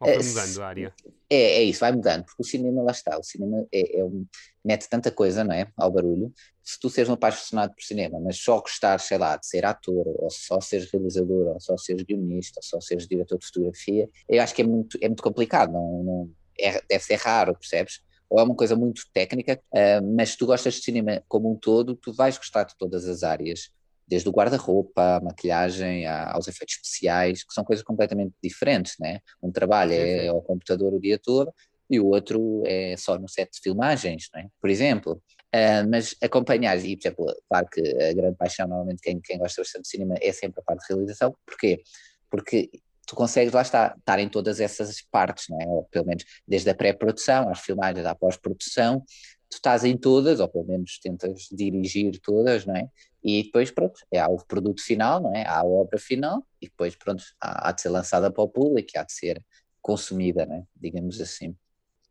Ou 0.00 0.08
foi 0.14 0.22
mudando 0.24 0.62
a 0.62 0.66
área? 0.66 0.94
É, 1.30 1.36
é 1.36 1.62
isso, 1.62 1.78
vai 1.78 1.92
mudando, 1.92 2.24
porque 2.24 2.42
o 2.42 2.44
cinema, 2.44 2.82
lá 2.82 2.90
está, 2.90 3.16
o 3.16 3.22
cinema 3.22 3.64
é, 3.72 4.00
é 4.00 4.04
um, 4.04 4.26
mete 4.64 4.88
tanta 4.88 5.12
coisa, 5.12 5.44
não 5.44 5.52
é, 5.54 5.68
ao 5.76 5.92
barulho, 5.92 6.34
se 6.60 6.78
tu 6.80 6.90
seres 6.90 7.08
um 7.08 7.12
apaixonado 7.12 7.72
por 7.72 7.84
cinema, 7.84 8.18
mas 8.18 8.36
só 8.38 8.60
gostares, 8.60 9.04
sei 9.04 9.16
lá, 9.16 9.36
de 9.36 9.46
ser 9.46 9.64
ator, 9.64 10.04
ou 10.18 10.28
só 10.28 10.60
seres 10.60 10.90
realizador, 10.90 11.46
ou 11.46 11.60
só 11.60 11.76
seres 11.76 12.02
guionista, 12.02 12.58
ou 12.58 12.62
só 12.64 12.80
seres 12.80 13.06
diretor 13.06 13.38
de 13.38 13.46
fotografia, 13.46 14.10
eu 14.28 14.42
acho 14.42 14.54
que 14.56 14.62
é 14.62 14.66
muito, 14.66 14.98
é 15.00 15.06
muito 15.06 15.22
complicado, 15.22 15.72
não, 15.72 16.02
não 16.02 16.30
é, 16.58 16.82
deve 16.88 17.04
ser 17.04 17.16
raro, 17.16 17.54
percebes? 17.54 18.00
Ou 18.28 18.40
é 18.40 18.42
uma 18.42 18.56
coisa 18.56 18.74
muito 18.74 19.02
técnica, 19.14 19.62
uh, 19.70 20.16
mas 20.16 20.30
se 20.30 20.36
tu 20.36 20.46
gostas 20.46 20.74
de 20.74 20.80
cinema 20.80 21.22
como 21.28 21.52
um 21.52 21.56
todo, 21.56 21.94
tu 21.94 22.12
vais 22.12 22.36
gostar 22.36 22.64
de 22.64 22.76
todas 22.76 23.06
as 23.06 23.22
áreas 23.22 23.70
desde 24.06 24.28
o 24.28 24.32
guarda-roupa, 24.32 25.16
à 25.16 25.20
maquilhagem, 25.20 26.06
aos 26.06 26.46
efeitos 26.48 26.76
especiais, 26.76 27.42
que 27.42 27.52
são 27.52 27.64
coisas 27.64 27.84
completamente 27.84 28.34
diferentes, 28.42 28.94
né? 29.00 29.20
Um 29.42 29.50
trabalho 29.50 29.92
é 29.92 30.28
ao 30.28 30.40
computador 30.42 30.94
o 30.94 31.00
dia 31.00 31.18
todo 31.18 31.52
e 31.88 32.00
o 32.00 32.06
outro 32.06 32.62
é 32.66 32.96
só 32.96 33.18
no 33.18 33.28
set 33.28 33.50
de 33.52 33.60
filmagens, 33.60 34.28
né? 34.34 34.48
por 34.60 34.70
exemplo. 34.70 35.22
Uh, 35.54 35.88
mas 35.88 36.14
acompanhar, 36.20 36.76
e 36.84 36.96
por 36.96 37.06
exemplo, 37.06 37.36
claro 37.48 37.66
que 37.72 37.80
a 37.80 38.12
grande 38.12 38.36
paixão, 38.36 38.68
normalmente, 38.68 39.00
quem, 39.00 39.20
quem 39.20 39.38
gosta 39.38 39.62
bastante 39.62 39.84
de 39.84 39.88
cinema 39.88 40.14
é 40.20 40.32
sempre 40.32 40.60
a 40.60 40.62
parte 40.62 40.86
de 40.86 40.92
realização, 40.92 41.34
porquê? 41.46 41.82
Porque 42.28 42.68
tu 43.06 43.14
consegues 43.14 43.54
lá 43.54 43.62
estar, 43.62 43.96
estar 43.96 44.18
em 44.18 44.28
todas 44.28 44.60
essas 44.60 45.00
partes, 45.00 45.46
não 45.48 45.58
é? 45.60 45.66
Ou 45.66 45.84
pelo 45.84 46.06
menos 46.06 46.24
desde 46.46 46.68
a 46.68 46.74
pré-produção, 46.74 47.48
às 47.48 47.60
filmagens, 47.60 48.04
à 48.04 48.14
pós-produção, 48.14 49.00
tu 49.48 49.54
estás 49.54 49.84
em 49.84 49.96
todas, 49.96 50.40
ou 50.40 50.48
pelo 50.48 50.66
menos 50.66 50.98
tentas 50.98 51.48
dirigir 51.50 52.18
todas, 52.20 52.66
não 52.66 52.76
é? 52.76 52.88
E 53.26 53.42
depois, 53.42 53.72
pronto, 53.72 53.98
é, 54.12 54.20
há 54.20 54.28
o 54.28 54.36
produto 54.36 54.80
final, 54.80 55.20
não 55.20 55.34
é? 55.34 55.44
Há 55.44 55.58
a 55.58 55.64
obra 55.64 55.98
final 55.98 56.46
e 56.62 56.66
depois, 56.66 56.94
pronto, 56.94 57.24
há, 57.40 57.68
há 57.68 57.72
de 57.72 57.80
ser 57.82 57.88
lançada 57.88 58.30
para 58.30 58.44
o 58.44 58.48
público, 58.48 58.88
há 58.94 59.02
de 59.02 59.12
ser 59.12 59.44
consumida, 59.82 60.46
né? 60.46 60.62
digamos 60.76 61.20
assim. 61.20 61.56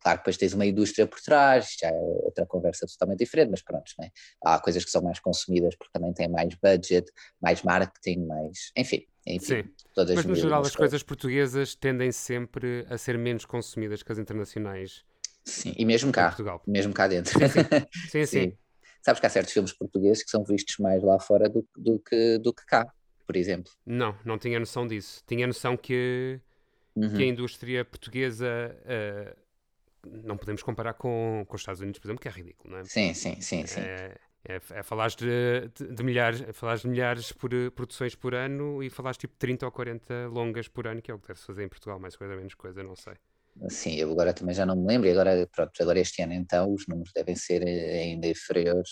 Claro 0.01 0.19
que 0.19 0.24
depois 0.24 0.38
tens 0.38 0.53
uma 0.53 0.65
indústria 0.65 1.07
por 1.07 1.22
trás, 1.22 1.77
já 1.79 1.88
é 1.88 1.93
outra 1.93 2.45
conversa 2.45 2.86
totalmente 2.86 3.19
diferente, 3.19 3.50
mas 3.50 3.62
pronto, 3.62 3.89
né? 3.98 4.10
há 4.43 4.60
coisas 4.60 4.84
que 4.84 4.91
são 4.91 5.01
mais 5.01 5.17
consumidas 5.19 5.74
porque 5.77 5.93
também 5.93 6.13
têm 6.13 6.27
mais 6.27 6.53
budget, 6.55 7.10
mais 7.41 7.63
marketing, 7.63 8.25
mais. 8.25 8.72
Enfim, 8.75 9.05
enfim. 9.25 9.63
Sim. 9.63 10.13
mas 10.13 10.25
no 10.25 10.36
geral, 10.36 10.65
as 10.65 10.75
coisas 10.75 11.01
portuguesas 11.01 11.75
tendem 11.75 12.12
sempre 12.12 12.86
a 12.89 12.98
ser 12.98 13.17
menos 13.17 13.45
consumidas 13.45 14.03
que 14.03 14.12
as 14.12 14.19
internacionais. 14.19 15.05
Sim, 15.45 15.74
e 15.77 15.86
mesmo 15.86 16.12
cá, 16.12 16.27
Portugal. 16.27 16.62
mesmo 16.67 16.93
cá 16.93 17.07
dentro. 17.07 17.39
Sim, 17.39 17.48
sim. 17.48 17.62
sim, 18.10 18.25
sim. 18.25 18.57
Sabes 19.05 19.19
que 19.19 19.27
há 19.27 19.29
certos 19.29 19.53
filmes 19.53 19.71
portugueses 19.71 20.24
que 20.24 20.31
são 20.31 20.43
vistos 20.43 20.79
mais 20.79 21.03
lá 21.03 21.19
fora 21.19 21.47
do, 21.47 21.63
do, 21.77 22.00
que, 22.00 22.39
do 22.39 22.51
que 22.51 22.65
cá, 22.65 22.91
por 23.27 23.35
exemplo. 23.35 23.71
Não, 23.85 24.17
não 24.25 24.39
tinha 24.39 24.59
noção 24.59 24.88
disso. 24.88 25.21
Tinha 25.27 25.45
noção 25.45 25.77
que, 25.77 26.41
uhum. 26.95 27.15
que 27.15 27.21
a 27.21 27.25
indústria 27.27 27.85
portuguesa. 27.85 28.75
Uh, 28.81 29.45
não 30.24 30.35
podemos 30.35 30.63
comparar 30.63 30.95
com, 30.95 31.45
com 31.47 31.55
os 31.55 31.62
Estados 31.62 31.81
Unidos, 31.81 32.00
por 32.00 32.07
exemplo, 32.07 32.21
que 32.21 32.27
é 32.27 32.31
ridículo, 32.31 32.74
não 32.74 32.79
é? 32.79 32.83
Sim, 32.85 33.13
sim, 33.13 33.39
sim. 33.41 33.67
sim. 33.67 33.81
É, 33.81 34.17
é, 34.43 34.62
é 34.71 34.83
falar 34.83 35.09
de, 35.09 35.69
de, 35.75 35.93
de, 35.93 36.03
milhares, 36.03 36.41
é 36.41 36.51
falar 36.51 36.77
de 36.77 36.88
milhares 36.88 37.31
por 37.31 37.53
uh, 37.53 37.69
produções 37.69 38.15
por 38.15 38.33
ano 38.33 38.81
e 38.81 38.89
falar 38.89 39.13
tipo 39.13 39.35
30 39.38 39.67
ou 39.67 39.71
40 39.71 40.29
longas 40.29 40.67
por 40.67 40.88
ano, 40.88 41.00
que 41.00 41.12
é 41.12 41.13
o 41.13 41.19
que 41.19 41.27
deve-se 41.27 41.45
fazer 41.45 41.63
em 41.63 41.69
Portugal, 41.69 42.00
mais 42.00 42.15
coisa 42.15 42.35
menos 42.35 42.55
coisa, 42.55 42.81
não 42.81 42.95
sei. 42.95 43.13
Sim, 43.69 43.95
eu 43.95 44.12
agora 44.12 44.33
também 44.33 44.53
já 44.53 44.65
não 44.65 44.75
me 44.75 44.85
lembro, 44.88 45.07
e 45.07 45.12
agora, 45.12 45.47
pronto, 45.51 45.71
agora 45.81 46.00
este 46.00 46.21
ano 46.21 46.33
então 46.33 46.74
os 46.74 46.85
números 46.88 47.12
devem 47.15 47.35
ser 47.35 47.65
eh, 47.65 48.00
ainda 48.03 48.27
inferiores, 48.27 48.89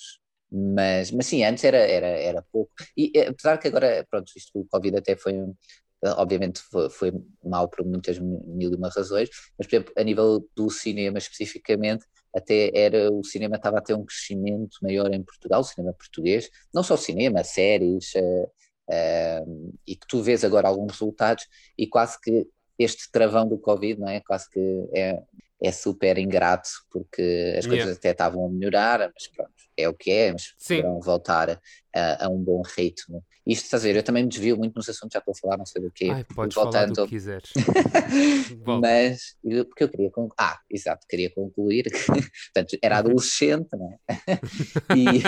mas, 0.49 1.11
mas 1.11 1.25
sim, 1.25 1.43
antes 1.43 1.63
era, 1.65 1.77
era, 1.77 2.07
era 2.07 2.41
pouco, 2.51 2.71
e 2.95 3.11
eh, 3.15 3.27
apesar 3.27 3.57
que 3.57 3.67
agora, 3.67 4.05
pronto, 4.09 4.31
isto 4.35 4.51
o 4.59 4.65
Covid 4.65 4.97
até 4.97 5.17
foi, 5.17 5.33
eh, 5.35 6.09
obviamente 6.17 6.61
foi, 6.71 6.89
foi 6.89 7.11
mal 7.43 7.67
por 7.69 7.85
muitas 7.85 8.17
mil 8.19 8.71
e 8.71 8.75
uma 8.75 8.89
razões, 8.89 9.29
mas 9.57 9.67
por 9.67 9.75
exemplo, 9.75 9.93
a 9.97 10.03
nível 10.03 10.47
do 10.55 10.69
cinema 10.69 11.17
especificamente, 11.17 12.05
até 12.33 12.71
era, 12.73 13.11
o 13.11 13.23
cinema 13.23 13.57
estava 13.57 13.77
a 13.79 13.81
ter 13.81 13.93
um 13.93 14.05
crescimento 14.05 14.77
maior 14.81 15.13
em 15.13 15.21
Portugal, 15.23 15.59
o 15.61 15.63
cinema 15.63 15.93
português, 15.93 16.49
não 16.73 16.83
só 16.83 16.93
o 16.95 16.97
cinema, 16.97 17.43
séries, 17.43 18.13
uh, 18.15 18.43
uh, 18.89 19.73
e 19.85 19.95
que 19.95 20.07
tu 20.07 20.21
vês 20.23 20.43
agora 20.43 20.67
alguns 20.69 20.93
resultados, 20.93 21.45
e 21.77 21.85
quase 21.87 22.19
que 22.21 22.47
este 22.77 23.11
travão 23.11 23.47
do 23.47 23.57
Covid, 23.57 23.99
não 23.99 24.09
é? 24.09 24.19
Quase 24.19 24.49
que 24.49 24.89
é, 24.93 25.19
é 25.61 25.71
super 25.71 26.17
ingrato, 26.17 26.69
porque 26.91 27.55
as 27.57 27.65
coisas 27.65 27.85
yeah. 27.85 27.97
até 27.97 28.11
estavam 28.11 28.45
a 28.45 28.49
melhorar, 28.49 28.99
mas 28.99 29.27
pronto, 29.27 29.53
é 29.77 29.87
o 29.87 29.93
que 29.93 30.11
é, 30.11 30.31
mas 30.33 30.53
poderão 30.67 30.99
voltar 30.99 31.61
a, 31.95 32.25
a, 32.25 32.29
um 32.29 32.37
bom 32.37 32.61
ritmo. 32.61 33.23
Isto, 33.45 33.65
estás 33.65 33.83
a 33.83 33.87
ver, 33.87 33.95
eu 33.95 34.03
também 34.03 34.23
me 34.23 34.29
desvio 34.29 34.57
muito 34.57 34.75
nos 34.75 34.87
assuntos, 34.89 35.13
já 35.13 35.19
estou 35.19 35.33
a 35.33 35.37
falar, 35.37 35.57
não 35.57 35.65
sei 35.65 35.81
do 35.81 35.91
quê. 35.91 36.09
Ai, 36.11 36.23
podes 36.23 36.55
voltando... 36.55 36.95
falar 36.95 37.05
do 37.05 37.09
que 37.09 37.15
quiseres. 37.15 37.49
mas, 38.81 39.35
porque 39.67 39.83
eu 39.83 39.89
queria 39.89 40.11
concluir, 40.11 40.35
ah, 40.37 40.59
exato, 40.69 41.05
queria 41.07 41.29
concluir, 41.33 41.85
portanto, 42.53 42.77
era 42.81 42.97
adolescente, 42.97 43.69
não 43.73 43.89
é? 43.89 43.99
e, 44.95 45.21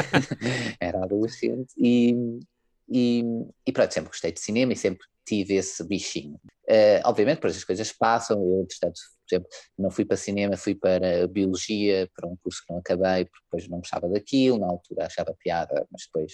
era 0.79 1.03
adolescente 1.03 1.73
e, 1.77 2.39
e, 2.89 3.23
e 3.65 3.71
pronto, 3.71 3.93
sempre 3.93 4.09
gostei 4.09 4.31
de 4.31 4.39
cinema 4.39 4.73
e 4.73 4.77
sempre 4.77 5.05
tive 5.25 5.55
esse 5.55 5.84
bichinho. 5.84 6.39
Uh, 6.70 7.01
obviamente, 7.05 7.36
depois 7.36 7.55
as 7.55 7.63
coisas 7.63 7.91
passam, 7.91 8.38
eu, 8.38 8.62
entretanto, 8.62 9.00
por 9.27 9.36
exemplo, 9.36 9.50
não 9.77 9.89
fui 9.89 10.05
para 10.05 10.17
cinema, 10.17 10.58
fui 10.58 10.75
para 10.75 11.27
biologia, 11.27 12.10
para 12.15 12.27
um 12.27 12.36
curso 12.38 12.62
que 12.65 12.72
não 12.72 12.79
acabei, 12.79 13.25
porque 13.25 13.44
depois 13.46 13.67
não 13.67 13.79
gostava 13.79 14.08
daquilo, 14.10 14.60
na 14.60 14.67
altura 14.67 15.05
achava 15.05 15.36
piada, 15.38 15.86
mas 15.91 16.03
depois 16.05 16.32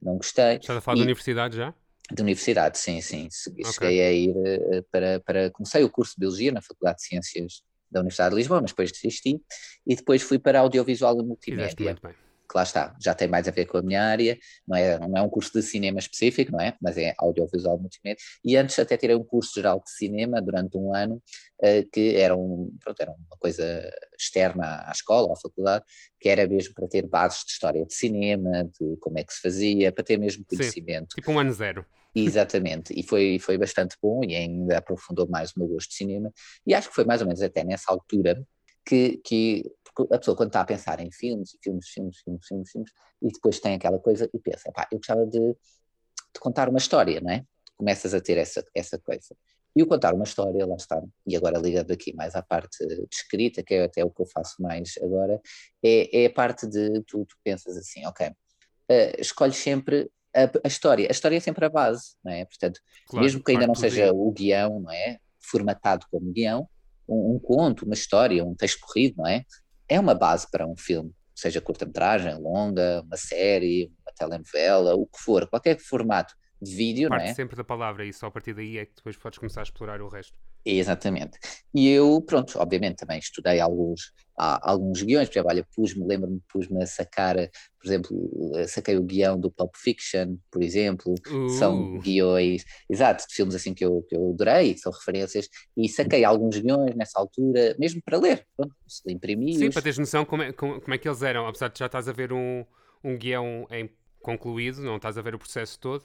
não 0.00 0.16
gostei. 0.16 0.56
Estás 0.56 0.78
a 0.78 0.80
falar 0.80 0.96
e, 0.96 1.00
da 1.00 1.04
universidade 1.04 1.56
já? 1.56 1.74
De 2.12 2.22
universidade, 2.22 2.78
sim, 2.78 3.00
sim. 3.00 3.28
Okay. 3.48 3.72
Cheguei 3.72 4.02
a 4.02 4.12
ir 4.12 4.36
uh, 4.36 4.82
para, 4.90 5.20
para. 5.20 5.50
Comecei 5.50 5.82
o 5.82 5.90
curso 5.90 6.12
de 6.12 6.20
Biologia 6.20 6.52
na 6.52 6.60
Faculdade 6.60 6.98
de 6.98 7.06
Ciências 7.06 7.62
da 7.90 8.00
Universidade 8.00 8.30
de 8.30 8.36
Lisboa, 8.36 8.60
mas 8.60 8.72
depois 8.72 8.90
desisti, 8.90 9.40
e 9.86 9.96
depois 9.96 10.20
fui 10.20 10.38
para 10.38 10.60
Audiovisual 10.60 11.18
e 11.20 11.24
Multimédia. 11.24 11.76
Fizeste 11.76 11.82
muito 11.82 12.02
bem 12.02 12.23
lá 12.54 12.62
está, 12.62 12.96
já 13.02 13.14
tem 13.14 13.28
mais 13.28 13.48
a 13.48 13.50
ver 13.50 13.66
com 13.66 13.78
a 13.78 13.82
minha 13.82 14.02
área, 14.02 14.38
não 14.66 14.76
é, 14.76 14.98
não 14.98 15.16
é 15.16 15.22
um 15.22 15.28
curso 15.28 15.52
de 15.52 15.62
cinema 15.62 15.98
específico, 15.98 16.52
não 16.52 16.60
é? 16.60 16.76
Mas 16.80 16.96
é 16.96 17.14
audiovisual 17.18 17.78
multimédia. 17.78 18.22
E 18.44 18.56
antes 18.56 18.78
até 18.78 18.96
tirei 18.96 19.16
um 19.16 19.24
curso 19.24 19.52
geral 19.54 19.82
de 19.84 19.90
cinema 19.90 20.40
durante 20.40 20.76
um 20.76 20.94
ano, 20.94 21.16
uh, 21.60 21.90
que 21.92 22.16
era, 22.16 22.36
um, 22.36 22.74
pronto, 22.80 23.00
era 23.00 23.10
uma 23.10 23.36
coisa 23.38 23.90
externa 24.18 24.84
à 24.86 24.92
escola, 24.92 25.32
à 25.32 25.36
faculdade, 25.36 25.84
que 26.20 26.28
era 26.28 26.46
mesmo 26.46 26.74
para 26.74 26.88
ter 26.88 27.06
bases 27.06 27.44
de 27.44 27.52
história 27.52 27.84
de 27.84 27.94
cinema, 27.94 28.64
de 28.64 28.96
como 29.00 29.18
é 29.18 29.24
que 29.24 29.32
se 29.32 29.40
fazia, 29.40 29.90
para 29.92 30.04
ter 30.04 30.18
mesmo 30.18 30.44
conhecimento. 30.44 31.14
Sim, 31.14 31.20
tipo 31.20 31.32
um 31.32 31.38
ano 31.38 31.52
zero. 31.52 31.84
Exatamente, 32.16 32.94
e 32.96 33.02
foi, 33.02 33.40
foi 33.40 33.58
bastante 33.58 33.96
bom 34.00 34.22
e 34.22 34.36
ainda 34.36 34.78
aprofundou 34.78 35.28
mais 35.28 35.50
o 35.50 35.58
meu 35.58 35.66
gosto 35.66 35.88
de 35.88 35.96
cinema. 35.96 36.32
E 36.64 36.72
acho 36.72 36.88
que 36.88 36.94
foi 36.94 37.04
mais 37.04 37.20
ou 37.20 37.26
menos 37.26 37.42
até 37.42 37.64
nessa 37.64 37.90
altura 37.90 38.40
que, 38.84 39.18
que 39.18 39.72
a 40.12 40.18
pessoa 40.18 40.36
quando 40.36 40.48
está 40.48 40.60
a 40.60 40.64
pensar 40.64 41.00
em 41.00 41.10
filmes, 41.10 41.56
filmes, 41.62 41.88
filmes, 41.88 42.18
filmes, 42.18 42.46
filmes, 42.46 42.70
filmes, 42.70 42.90
e 43.22 43.28
depois 43.28 43.60
tem 43.60 43.74
aquela 43.74 43.98
coisa 43.98 44.28
e 44.32 44.38
pensa, 44.38 44.70
pá, 44.72 44.88
eu 44.90 44.98
gostava 44.98 45.24
de, 45.26 45.38
de 45.38 46.40
contar 46.40 46.68
uma 46.68 46.78
história, 46.78 47.20
não 47.20 47.30
é? 47.30 47.44
Começas 47.76 48.12
a 48.14 48.20
ter 48.20 48.36
essa, 48.38 48.64
essa 48.74 48.98
coisa. 48.98 49.36
E 49.76 49.82
o 49.82 49.86
contar 49.86 50.14
uma 50.14 50.24
história, 50.24 50.64
lá 50.64 50.76
está, 50.76 51.02
e 51.26 51.36
agora 51.36 51.58
ligado 51.58 51.90
aqui 51.90 52.14
mais 52.14 52.36
à 52.36 52.42
parte 52.42 52.86
de 52.86 53.06
escrita, 53.10 53.62
que 53.62 53.74
é 53.74 53.84
até 53.84 54.04
o 54.04 54.10
que 54.10 54.22
eu 54.22 54.26
faço 54.26 54.62
mais 54.62 54.94
agora, 55.02 55.40
é, 55.82 56.22
é 56.22 56.26
a 56.26 56.32
parte 56.32 56.66
de 56.66 57.02
tu, 57.02 57.24
tu 57.24 57.36
pensas 57.42 57.76
assim, 57.76 58.06
ok, 58.06 58.28
uh, 58.28 59.20
escolhes 59.20 59.56
sempre 59.56 60.08
a, 60.34 60.44
a, 60.64 60.68
história, 60.68 61.08
a 61.08 61.10
história 61.10 61.36
é 61.36 61.40
sempre 61.40 61.64
a 61.64 61.68
base, 61.68 62.14
não 62.24 62.32
é? 62.32 62.44
Portanto, 62.44 62.80
claro, 63.06 63.24
mesmo 63.24 63.42
que 63.42 63.52
ainda 63.52 63.66
não 63.66 63.74
seja 63.74 64.12
o 64.12 64.30
guião, 64.30 64.80
não 64.80 64.92
é? 64.92 65.18
Formatado 65.40 66.06
como 66.10 66.32
guião, 66.32 66.68
um, 67.08 67.34
um, 67.34 67.38
conto, 67.38 67.84
uma 67.84 67.94
história, 67.94 68.44
um 68.44 68.54
texto 68.54 68.80
corrido, 68.80 69.16
não 69.18 69.26
é? 69.26 69.44
é 69.88 70.00
uma 70.00 70.14
base 70.14 70.46
para 70.50 70.66
um 70.66 70.76
filme, 70.76 71.12
seja 71.34 71.60
curta-metragem, 71.60 72.34
longa, 72.36 73.02
uma 73.02 73.16
série, 73.16 73.92
uma 74.04 74.12
telenovela, 74.16 74.94
o 74.94 75.06
que 75.06 75.18
for, 75.18 75.48
qualquer 75.48 75.78
formato 75.78 76.34
vídeo, 76.70 77.08
Parte 77.08 77.24
não 77.24 77.30
é? 77.30 77.34
sempre 77.34 77.56
da 77.56 77.64
palavra 77.64 78.04
e 78.04 78.12
só 78.12 78.26
a 78.26 78.30
partir 78.30 78.54
daí 78.54 78.78
é 78.78 78.86
que 78.86 78.94
depois 78.94 79.16
podes 79.16 79.38
começar 79.38 79.60
a 79.60 79.64
explorar 79.64 80.00
o 80.00 80.08
resto. 80.08 80.38
Exatamente. 80.64 81.38
E 81.74 81.88
eu, 81.88 82.22
pronto, 82.22 82.58
obviamente 82.58 82.96
também 82.96 83.18
estudei 83.18 83.60
alguns, 83.60 84.12
alguns 84.36 85.02
guiões, 85.02 85.28
por 85.28 85.34
exemplo, 85.34 85.50
olha, 85.50 85.66
pus-me, 85.74 86.06
lembro-me, 86.06 86.40
pus-me 86.50 86.82
a 86.82 86.86
sacar, 86.86 87.36
por 87.36 87.86
exemplo, 87.86 88.52
saquei 88.66 88.96
o 88.96 89.02
guião 89.02 89.38
do 89.38 89.50
Pulp 89.50 89.74
Fiction, 89.76 90.36
por 90.50 90.62
exemplo, 90.62 91.14
uh. 91.30 91.48
são 91.50 91.98
guiões, 91.98 92.64
exato, 92.88 93.26
de 93.28 93.34
filmes 93.34 93.54
assim 93.54 93.74
que 93.74 93.84
eu, 93.84 94.02
que 94.08 94.16
eu 94.16 94.30
adorei, 94.30 94.72
que 94.72 94.80
são 94.80 94.90
referências, 94.90 95.48
e 95.76 95.88
saquei 95.88 96.24
alguns 96.24 96.58
guiões 96.58 96.94
nessa 96.94 97.20
altura, 97.20 97.76
mesmo 97.78 98.00
para 98.02 98.18
ler, 98.18 98.46
pronto, 98.56 98.74
imprimi 99.06 99.54
Sim, 99.54 99.70
para 99.70 99.82
teres 99.82 99.98
noção 99.98 100.24
como 100.24 100.42
é, 100.42 100.52
como, 100.52 100.80
como 100.80 100.94
é 100.94 100.98
que 100.98 101.06
eles 101.06 101.22
eram, 101.22 101.46
apesar 101.46 101.68
de 101.68 101.78
já 101.78 101.86
estás 101.86 102.08
a 102.08 102.12
ver 102.12 102.32
um, 102.32 102.64
um 103.02 103.18
guião 103.18 103.66
em 103.70 103.90
concluído, 104.22 104.80
não 104.80 104.96
estás 104.96 105.18
a 105.18 105.22
ver 105.22 105.34
o 105.34 105.38
processo 105.38 105.78
todo, 105.78 106.04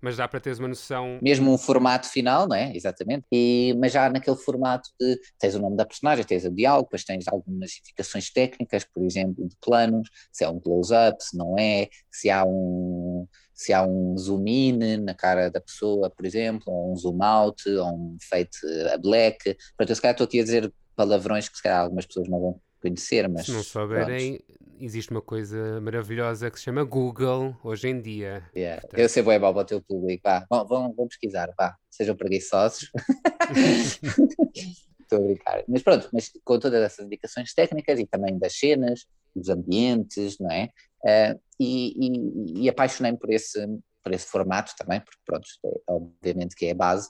Mas 0.00 0.16
dá 0.16 0.28
para 0.28 0.40
teres 0.40 0.58
uma 0.58 0.68
noção. 0.68 1.18
Mesmo 1.20 1.52
um 1.52 1.58
formato 1.58 2.08
final, 2.08 2.46
não 2.46 2.56
é? 2.56 2.74
Exatamente. 2.74 3.24
E, 3.32 3.74
mas 3.78 3.92
já 3.92 4.08
naquele 4.08 4.36
formato 4.36 4.88
de 5.00 5.18
tens 5.38 5.54
o 5.54 5.58
nome 5.58 5.76
da 5.76 5.84
personagem, 5.84 6.24
tens 6.24 6.44
o 6.44 6.54
diálogo, 6.54 6.84
depois 6.84 7.04
tens 7.04 7.26
algumas 7.26 7.78
indicações 7.80 8.30
técnicas, 8.32 8.84
por 8.84 9.04
exemplo, 9.04 9.48
de 9.48 9.56
planos, 9.60 10.08
se 10.32 10.44
é 10.44 10.48
um 10.48 10.60
close-up, 10.60 11.22
se 11.22 11.36
não 11.36 11.58
é, 11.58 11.88
se 12.10 12.30
há 12.30 12.44
um 12.44 13.26
se 13.52 13.72
há 13.72 13.84
um 13.84 14.16
zoom 14.16 14.46
in 14.46 14.98
na 14.98 15.14
cara 15.14 15.50
da 15.50 15.60
pessoa, 15.60 16.08
por 16.08 16.24
exemplo, 16.24 16.72
ou 16.72 16.92
um 16.92 16.96
zoom 16.96 17.20
out, 17.20 17.68
ou 17.68 17.88
um 17.88 18.16
fade 18.30 18.50
a 18.94 18.96
black. 18.98 19.52
Portanto, 19.76 19.90
eu 19.90 19.96
se 19.96 20.00
calhar 20.00 20.14
estou 20.14 20.24
aqui 20.26 20.38
a 20.38 20.44
dizer 20.44 20.72
palavrões 20.94 21.48
que 21.48 21.56
se 21.56 21.62
calhar 21.64 21.80
algumas 21.80 22.06
pessoas 22.06 22.28
não 22.28 22.40
vão 22.40 22.60
conhecer, 22.80 23.28
mas. 23.28 23.46
Se 23.46 23.52
não 23.52 23.62
souberem, 23.62 24.40
existe 24.80 25.10
uma 25.10 25.22
coisa 25.22 25.80
maravilhosa 25.80 26.50
que 26.50 26.58
se 26.58 26.64
chama 26.64 26.84
Google 26.84 27.56
hoje 27.62 27.88
em 27.88 28.00
dia. 28.00 28.48
Yeah. 28.54 28.80
Portanto... 28.80 29.00
Eu 29.00 29.08
sei 29.08 29.22
bem 29.22 29.38
mal 29.38 29.52
para 29.52 29.62
o 29.62 29.66
teu 29.66 29.82
público, 29.82 30.22
vá, 30.24 30.46
vão, 30.48 30.66
vão, 30.66 30.92
vão 30.92 31.08
pesquisar, 31.08 31.52
vá, 31.58 31.76
sejam 31.90 32.16
preguiçosos. 32.16 32.90
Estou 35.00 35.18
a 35.18 35.26
brincar. 35.26 35.64
Mas 35.66 35.82
pronto, 35.82 36.08
mas 36.12 36.30
com 36.44 36.58
todas 36.58 36.82
essas 36.82 37.06
indicações 37.06 37.54
técnicas 37.54 37.98
e 37.98 38.06
também 38.06 38.38
das 38.38 38.58
cenas, 38.58 39.06
dos 39.34 39.48
ambientes, 39.48 40.38
não 40.38 40.50
é? 40.50 40.68
Uh, 41.02 41.40
e, 41.58 41.94
e, 41.96 42.64
e 42.64 42.68
apaixonei-me 42.68 43.18
por 43.18 43.30
esse, 43.30 43.58
por 44.02 44.12
esse 44.12 44.26
formato 44.26 44.74
também, 44.76 45.00
porque 45.00 45.18
pronto, 45.24 45.46
é, 45.64 45.80
obviamente 45.88 46.54
que 46.54 46.66
é 46.66 46.72
a 46.72 46.74
base, 46.74 47.08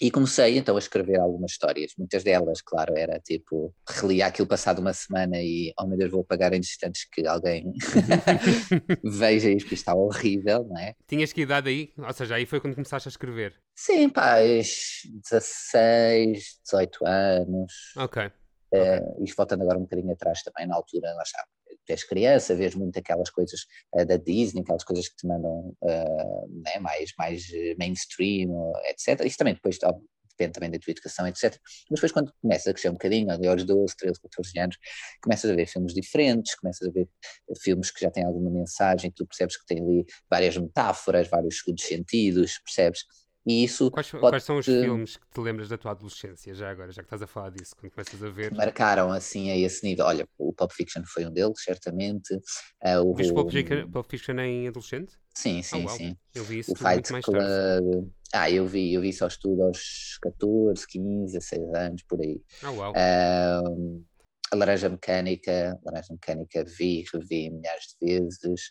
e 0.00 0.10
comecei 0.10 0.58
então 0.58 0.76
a 0.76 0.78
escrever 0.78 1.18
algumas 1.18 1.52
histórias, 1.52 1.92
muitas 1.98 2.22
delas, 2.22 2.62
claro, 2.62 2.96
era 2.96 3.18
tipo, 3.18 3.74
relia 3.88 4.26
aquilo 4.26 4.46
passado 4.46 4.78
uma 4.78 4.92
semana 4.92 5.38
e, 5.38 5.72
oh 5.78 5.86
meu 5.86 5.98
Deus, 5.98 6.10
vou 6.10 6.20
apagar 6.20 6.52
em 6.52 6.58
instantes 6.58 7.04
que 7.04 7.26
alguém 7.26 7.72
veja 9.04 9.50
isto, 9.50 9.68
que 9.68 9.74
está 9.74 9.94
horrível, 9.94 10.64
não 10.64 10.78
é? 10.78 10.94
Tinhas 11.06 11.32
que 11.32 11.42
idade 11.42 11.68
aí? 11.68 11.92
Ou 11.98 12.12
seja, 12.12 12.36
aí 12.36 12.46
foi 12.46 12.60
quando 12.60 12.74
começaste 12.74 13.08
a 13.08 13.10
escrever? 13.10 13.54
Sim, 13.74 14.08
pá, 14.08 14.38
16, 14.38 16.60
18 16.64 17.06
anos. 17.06 17.72
Ok. 17.96 18.24
Uh, 18.24 18.30
okay. 18.76 19.24
Isto 19.24 19.36
voltando 19.36 19.62
agora 19.62 19.78
um 19.78 19.82
bocadinho 19.82 20.12
atrás 20.12 20.42
também, 20.42 20.66
na 20.66 20.76
altura, 20.76 21.12
lá 21.14 21.22
está, 21.22 21.44
és 21.92 22.04
criança, 22.04 22.54
vês 22.54 22.74
muito 22.74 22.98
aquelas 22.98 23.30
coisas 23.30 23.60
uh, 23.94 24.04
da 24.04 24.16
Disney, 24.16 24.62
aquelas 24.62 24.84
coisas 24.84 25.08
que 25.08 25.16
te 25.16 25.26
mandam 25.26 25.74
uh, 25.82 26.62
né, 26.64 26.78
mais, 26.80 27.12
mais 27.18 27.46
mainstream, 27.78 28.50
etc. 28.86 29.24
Isso 29.24 29.38
também 29.38 29.54
depois 29.54 29.78
depende 30.38 30.52
também 30.52 30.70
da 30.70 30.78
tua 30.78 30.92
educação, 30.92 31.26
etc. 31.26 31.58
Mas 31.90 31.98
depois 32.00 32.12
quando 32.12 32.32
começas 32.40 32.66
a 32.68 32.72
crescer 32.72 32.88
um 32.88 32.92
bocadinho, 32.92 33.28
aos 33.30 33.64
12, 33.64 33.96
13, 33.96 34.20
14 34.20 34.58
anos, 34.60 34.78
começas 35.20 35.50
a 35.50 35.54
ver 35.54 35.66
filmes 35.66 35.92
diferentes, 35.92 36.54
começas 36.54 36.88
a 36.88 36.90
ver 36.92 37.08
filmes 37.60 37.90
que 37.90 38.00
já 38.00 38.10
têm 38.10 38.24
alguma 38.24 38.50
mensagem, 38.50 39.10
que 39.10 39.16
tu 39.16 39.26
percebes 39.26 39.56
que 39.56 39.66
tem 39.66 39.80
ali 39.80 40.06
várias 40.30 40.56
metáforas, 40.56 41.28
vários 41.28 41.58
segundos 41.58 41.84
sentidos, 41.84 42.58
percebes? 42.64 43.04
E 43.48 43.64
isso 43.64 43.90
quais, 43.90 44.10
quais 44.10 44.44
são 44.44 44.58
os 44.58 44.66
filmes 44.66 45.16
que 45.16 45.26
te 45.26 45.40
lembras 45.40 45.70
da 45.70 45.78
tua 45.78 45.92
adolescência, 45.92 46.52
já 46.54 46.70
agora, 46.70 46.92
já 46.92 47.00
que 47.00 47.06
estás 47.06 47.22
a 47.22 47.26
falar 47.26 47.48
disso, 47.48 47.74
quando 47.74 47.90
começas 47.92 48.22
a 48.22 48.28
ver? 48.28 48.52
Marcaram 48.52 49.10
assim 49.10 49.50
a 49.50 49.56
esse 49.56 49.82
nível. 49.82 50.04
Olha, 50.04 50.28
o 50.36 50.52
Pulp 50.52 50.70
Fiction 50.70 51.02
foi 51.06 51.24
um 51.24 51.32
deles, 51.32 51.62
certamente. 51.62 52.34
Uh, 52.34 53.00
o, 53.06 53.14
Viste 53.14 53.32
Fiction, 53.32 53.90
Pulp 53.90 54.06
Fiction 54.06 54.38
em 54.40 54.68
adolescente? 54.68 55.14
Sim, 55.34 55.62
sim, 55.62 55.86
oh, 55.86 55.88
sim. 55.88 56.14
Eu 56.34 56.44
vi 56.44 56.58
isso 56.58 56.72
o 56.72 56.76
Fight 56.76 57.10
muito 57.10 57.24
Club. 57.24 57.38
Tarde. 57.38 58.12
Ah, 58.34 58.50
eu 58.50 58.66
vi, 58.66 58.92
eu 58.92 59.00
vi 59.00 59.14
só 59.14 59.26
estudo 59.26 59.62
aos 59.62 60.18
14, 60.20 60.86
15, 60.86 61.32
16 61.32 61.74
anos, 61.74 62.02
por 62.02 62.20
aí. 62.20 62.42
Oh, 62.62 62.72
uau. 62.72 62.92
Uh, 62.92 64.04
a 64.52 64.56
Laranja 64.56 64.90
Mecânica, 64.90 65.78
a 65.86 65.90
Laranja 65.90 66.12
Mecânica 66.12 66.64
vi, 66.64 67.02
revi 67.10 67.48
milhares 67.48 67.96
de 67.98 68.06
vezes. 68.06 68.70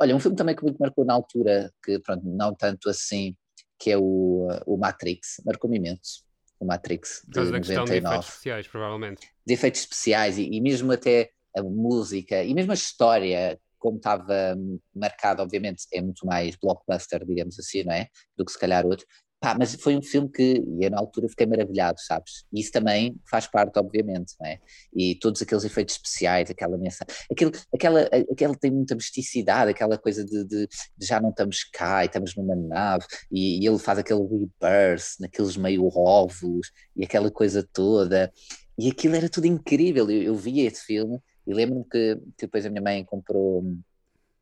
Olha, 0.00 0.14
um 0.14 0.20
filme 0.20 0.36
também 0.36 0.54
que 0.54 0.62
muito 0.62 0.78
marcou 0.78 1.04
na 1.04 1.14
altura, 1.14 1.72
que 1.84 1.98
pronto, 1.98 2.22
não 2.24 2.54
tanto 2.54 2.88
assim, 2.88 3.34
que 3.78 3.90
é 3.90 3.98
o, 3.98 4.48
o 4.66 4.76
Matrix, 4.76 5.40
marcou-me 5.44 5.76
imenso. 5.76 6.24
O 6.58 6.64
Matrix 6.64 7.22
de 7.26 7.34
Por 7.34 7.44
99. 7.52 7.90
de 7.90 7.98
efeitos 7.98 8.28
especiais, 8.28 8.68
provavelmente. 8.68 9.28
De 9.46 9.54
efeitos 9.54 9.80
especiais 9.80 10.38
e, 10.38 10.48
e 10.50 10.60
mesmo 10.60 10.90
até 10.92 11.30
a 11.56 11.62
música 11.62 12.42
e 12.42 12.54
mesmo 12.54 12.72
a 12.72 12.74
história, 12.74 13.58
como 13.78 13.98
estava 13.98 14.56
marcado, 14.94 15.42
obviamente, 15.42 15.86
é 15.92 16.00
muito 16.00 16.26
mais 16.26 16.56
blockbuster, 16.56 17.24
digamos 17.26 17.58
assim, 17.58 17.84
não 17.84 17.92
é? 17.92 18.08
Do 18.36 18.44
que 18.44 18.52
se 18.52 18.58
calhar 18.58 18.86
outro. 18.86 19.06
Pá, 19.38 19.54
mas 19.58 19.74
foi 19.74 19.94
um 19.94 20.02
filme 20.02 20.30
que, 20.30 20.64
e 20.66 20.84
eu 20.84 20.90
na 20.90 20.98
altura 20.98 21.28
fiquei 21.28 21.46
maravilhado, 21.46 22.00
sabes? 22.00 22.46
E 22.50 22.58
isso 22.58 22.72
também 22.72 23.14
faz 23.30 23.46
parte, 23.46 23.78
obviamente, 23.78 24.34
não 24.40 24.46
é? 24.46 24.58
E 24.94 25.14
todos 25.16 25.42
aqueles 25.42 25.62
efeitos 25.62 25.96
especiais, 25.96 26.50
aquela 26.50 26.78
mensagem, 26.78 27.14
aquilo, 27.30 27.52
aquela, 27.72 28.00
aquela 28.32 28.54
tem 28.56 28.70
muita 28.70 28.94
misticidade, 28.94 29.70
aquela 29.70 29.98
coisa 29.98 30.24
de, 30.24 30.42
de, 30.44 30.66
de 30.66 31.06
já 31.06 31.20
não 31.20 31.30
estamos 31.30 31.64
cá 31.64 32.02
e 32.02 32.06
estamos 32.06 32.34
numa 32.34 32.56
nave, 32.56 33.04
e, 33.30 33.62
e, 33.62 33.66
ele 33.68 33.78
faz 33.78 33.98
aquele 33.98 34.22
rebirth 34.22 35.20
naqueles 35.20 35.56
meio 35.56 35.86
óvulos, 35.86 36.72
e 36.96 37.04
aquela 37.04 37.30
coisa 37.30 37.62
toda, 37.62 38.32
e 38.78 38.90
aquilo 38.90 39.16
era 39.16 39.28
tudo 39.28 39.46
incrível. 39.46 40.10
Eu, 40.10 40.22
eu 40.22 40.34
via 40.34 40.66
esse 40.66 40.82
filme 40.82 41.20
e 41.46 41.54
lembro-me 41.54 41.84
que, 41.84 42.16
que 42.36 42.46
depois 42.46 42.64
a 42.66 42.70
minha 42.70 42.82
mãe 42.82 43.04
comprou 43.04 43.62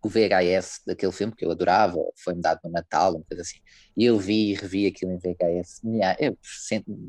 o 0.08 0.10
VHS 0.10 0.80
daquele 0.86 1.12
filme 1.12 1.34
que 1.34 1.44
eu 1.44 1.50
adorava, 1.50 1.96
foi-me 2.16 2.40
dado 2.40 2.60
no 2.64 2.70
Natal, 2.70 3.14
uma 3.14 3.24
coisa 3.24 3.42
assim. 3.42 3.58
E 3.96 4.04
eu 4.04 4.18
vi 4.18 4.50
e 4.52 4.54
revi 4.54 4.86
aquilo 4.86 5.12
em 5.12 5.18
VHS 5.18 5.80
eu, 6.18 6.38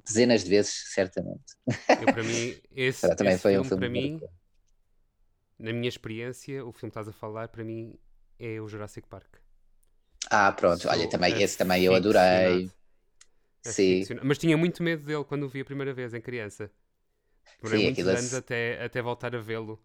dezenas 0.06 0.44
de 0.44 0.50
vezes, 0.50 0.74
certamente. 0.94 1.44
Eu, 2.00 2.10
para 2.10 2.24
mim, 2.24 2.56
esse, 2.76 3.16
também 3.16 3.34
esse 3.34 3.42
foi 3.42 3.52
filme, 3.52 3.66
um 3.66 3.70
filme 3.70 3.80
para 3.80 3.90
mim, 3.90 4.22
na 5.58 5.72
minha 5.74 5.90
experiência, 5.90 6.66
o 6.66 6.72
filme 6.72 6.92
que 6.92 7.00
estás 7.00 7.08
a 7.08 7.14
falar, 7.14 7.48
para 7.48 7.64
mim, 7.64 7.98
é 8.40 8.60
o 8.60 8.68
Jurassic 8.68 9.08
Park. 9.08 9.36
Ah, 10.30 10.52
pronto, 10.52 10.82
Sou 10.82 10.92
olha, 10.92 11.10
também, 11.10 11.42
esse 11.42 11.58
também 11.58 11.84
eu 11.84 11.94
adorei. 11.94 12.70
Sim. 13.62 14.04
Mas 14.24 14.38
tinha 14.38 14.58
muito 14.58 14.84
medo 14.84 15.04
dele 15.04 15.24
quando 15.24 15.44
o 15.44 15.50
vi 15.50 15.62
a 15.62 15.66
primeira 15.66 15.94
vez 15.94 16.14
em 16.14 16.22
criança. 16.22 16.72
Demorei 17.62 17.80
Sim, 17.80 17.86
muitos 17.86 18.08
anos 18.08 18.34
até, 18.34 18.84
até 18.84 19.02
voltar 19.02 19.36
a 19.36 19.40
vê-lo. 19.40 19.80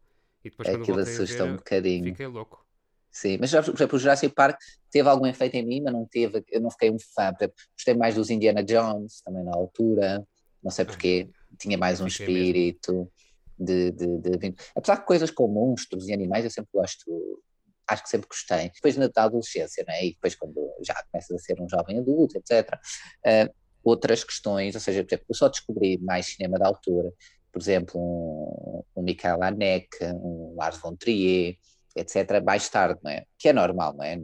E 0.45 0.51
depois 0.51 0.69
quando 0.69 0.83
aquilo 0.83 0.97
voltei 0.97 1.15
assusta 1.15 1.43
a 1.43 1.47
ver, 1.47 1.53
um 1.53 1.57
bocadinho. 1.57 2.13
Fiquei 2.13 2.27
louco. 2.27 2.67
Sim, 3.11 3.39
mas 3.41 3.51
por 3.51 3.75
exemplo, 3.75 3.97
o 3.97 3.99
Jurassic 3.99 4.35
Park 4.35 4.59
teve 4.91 5.09
algum 5.09 5.27
efeito 5.27 5.55
em 5.57 5.67
mim, 5.67 5.81
mas 5.83 5.93
não 5.93 6.07
teve, 6.07 6.45
eu 6.49 6.61
não 6.61 6.71
fiquei 6.71 6.91
um 6.91 6.99
fã. 6.99 7.33
Exemplo, 7.37 7.57
gostei 7.77 7.95
mais 7.95 8.15
dos 8.15 8.31
Indiana 8.31 8.63
Jones, 8.63 9.21
também 9.23 9.43
na 9.43 9.53
altura, 9.53 10.25
não 10.63 10.71
sei 10.71 10.85
porquê, 10.85 11.29
tinha 11.59 11.77
mais 11.77 12.01
um 12.01 12.07
espírito 12.07 13.11
de, 13.59 13.91
de, 13.91 14.19
de, 14.19 14.55
Apesar 14.75 14.97
de 14.97 15.05
coisas 15.05 15.31
com 15.31 15.49
monstros 15.49 16.09
e 16.09 16.13
animais, 16.13 16.45
eu 16.45 16.51
sempre 16.51 16.71
gosto, 16.73 17.43
acho 17.89 18.03
que 18.03 18.09
sempre 18.09 18.29
gostei. 18.29 18.71
Depois 18.71 18.97
na 18.97 19.11
adolescência, 19.17 19.85
né? 19.87 20.07
e 20.07 20.15
depois 20.15 20.35
quando 20.35 20.73
já 20.83 20.95
começas 21.11 21.31
a 21.31 21.39
ser 21.39 21.61
um 21.61 21.69
jovem 21.69 21.99
adulto, 21.99 22.39
etc. 22.39 22.79
Uh, 23.27 23.53
outras 23.83 24.23
questões, 24.25 24.75
ou 24.75 24.81
seja, 24.81 25.03
por 25.03 25.11
exemplo, 25.11 25.27
eu 25.29 25.35
só 25.35 25.49
descobri 25.49 25.99
mais 25.99 26.27
cinema 26.27 26.59
da 26.59 26.69
altura, 26.69 27.13
por 27.53 27.61
exemplo, 27.61 28.01
um, 28.01 28.83
um 28.97 29.03
Michael 29.03 29.43
Haneke, 29.43 30.05
um 30.05 30.55
Lars 30.57 30.79
von 30.79 30.95
Trier, 30.95 31.57
etc., 31.97 32.43
mais 32.45 32.69
tarde, 32.69 33.01
não 33.03 33.11
é? 33.11 33.25
Que 33.39 33.49
é 33.49 33.53
normal, 33.53 33.95
não 33.95 34.05
é? 34.05 34.17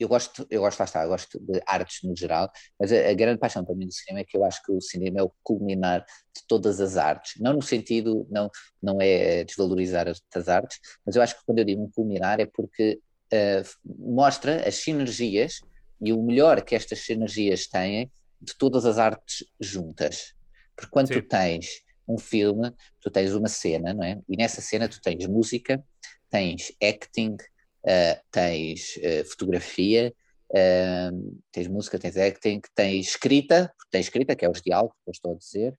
eu 0.00 0.08
gosto, 0.08 0.46
eu 0.50 0.62
gosto, 0.62 0.78
lá 0.78 0.84
está, 0.86 1.02
eu 1.02 1.10
gosto 1.10 1.38
de 1.38 1.60
artes 1.66 2.02
no 2.02 2.16
geral, 2.16 2.50
mas 2.78 2.90
a, 2.90 3.10
a, 3.10 3.14
grande 3.14 3.38
paixão 3.38 3.62
para 3.62 3.74
mim 3.74 3.86
do 3.86 3.92
cinema 3.92 4.20
é 4.20 4.24
que 4.24 4.34
eu 4.34 4.44
acho 4.44 4.62
que 4.64 4.72
o 4.72 4.80
cinema 4.80 5.20
é 5.20 5.22
o 5.22 5.30
culminar 5.42 6.00
de 6.34 6.46
todas 6.48 6.80
as 6.80 6.96
artes, 6.96 7.34
não 7.38 7.52
no 7.52 7.62
sentido, 7.62 8.26
não, 8.30 8.50
não 8.82 8.98
é 8.98 9.44
desvalorizar 9.44 10.08
as 10.08 10.48
artes, 10.48 10.80
mas 11.04 11.16
eu 11.16 11.22
acho 11.22 11.38
que 11.38 11.44
quando 11.44 11.58
eu 11.58 11.64
digo 11.66 11.90
culminar 11.94 12.40
é 12.40 12.46
porque 12.46 12.98
uh, 13.32 13.94
mostra 13.98 14.66
as 14.66 14.76
sinergias 14.76 15.60
e 16.02 16.14
o 16.14 16.22
melhor 16.22 16.62
que 16.62 16.74
estas 16.74 17.00
sinergias 17.00 17.66
têm 17.66 18.10
de 18.40 18.56
todas 18.56 18.86
as 18.86 18.96
artes 18.98 19.44
juntas. 19.60 20.34
Porque 20.74 20.90
quando 20.90 21.08
Sim. 21.08 21.20
tu 21.20 21.28
tens 21.28 21.82
um 22.12 22.18
filme, 22.18 22.72
tu 23.00 23.10
tens 23.10 23.34
uma 23.34 23.48
cena, 23.48 23.94
não 23.94 24.04
é? 24.04 24.18
E 24.28 24.36
nessa 24.36 24.60
cena 24.60 24.88
tu 24.88 25.00
tens 25.00 25.26
música, 25.26 25.82
tens 26.28 26.72
acting, 26.82 27.34
uh, 27.34 28.20
tens 28.30 28.96
uh, 28.96 29.24
fotografia, 29.28 30.14
uh, 30.52 31.40
tens 31.52 31.68
música, 31.68 31.98
tens 31.98 32.16
acting, 32.16 32.60
tens 32.74 33.08
escrita, 33.08 33.72
tens 33.90 34.06
escrita, 34.06 34.34
que 34.36 34.44
é 34.44 34.50
os 34.50 34.60
diálogos 34.62 34.96
que 35.04 35.10
eu 35.10 35.12
estou 35.12 35.32
a 35.32 35.36
dizer, 35.36 35.74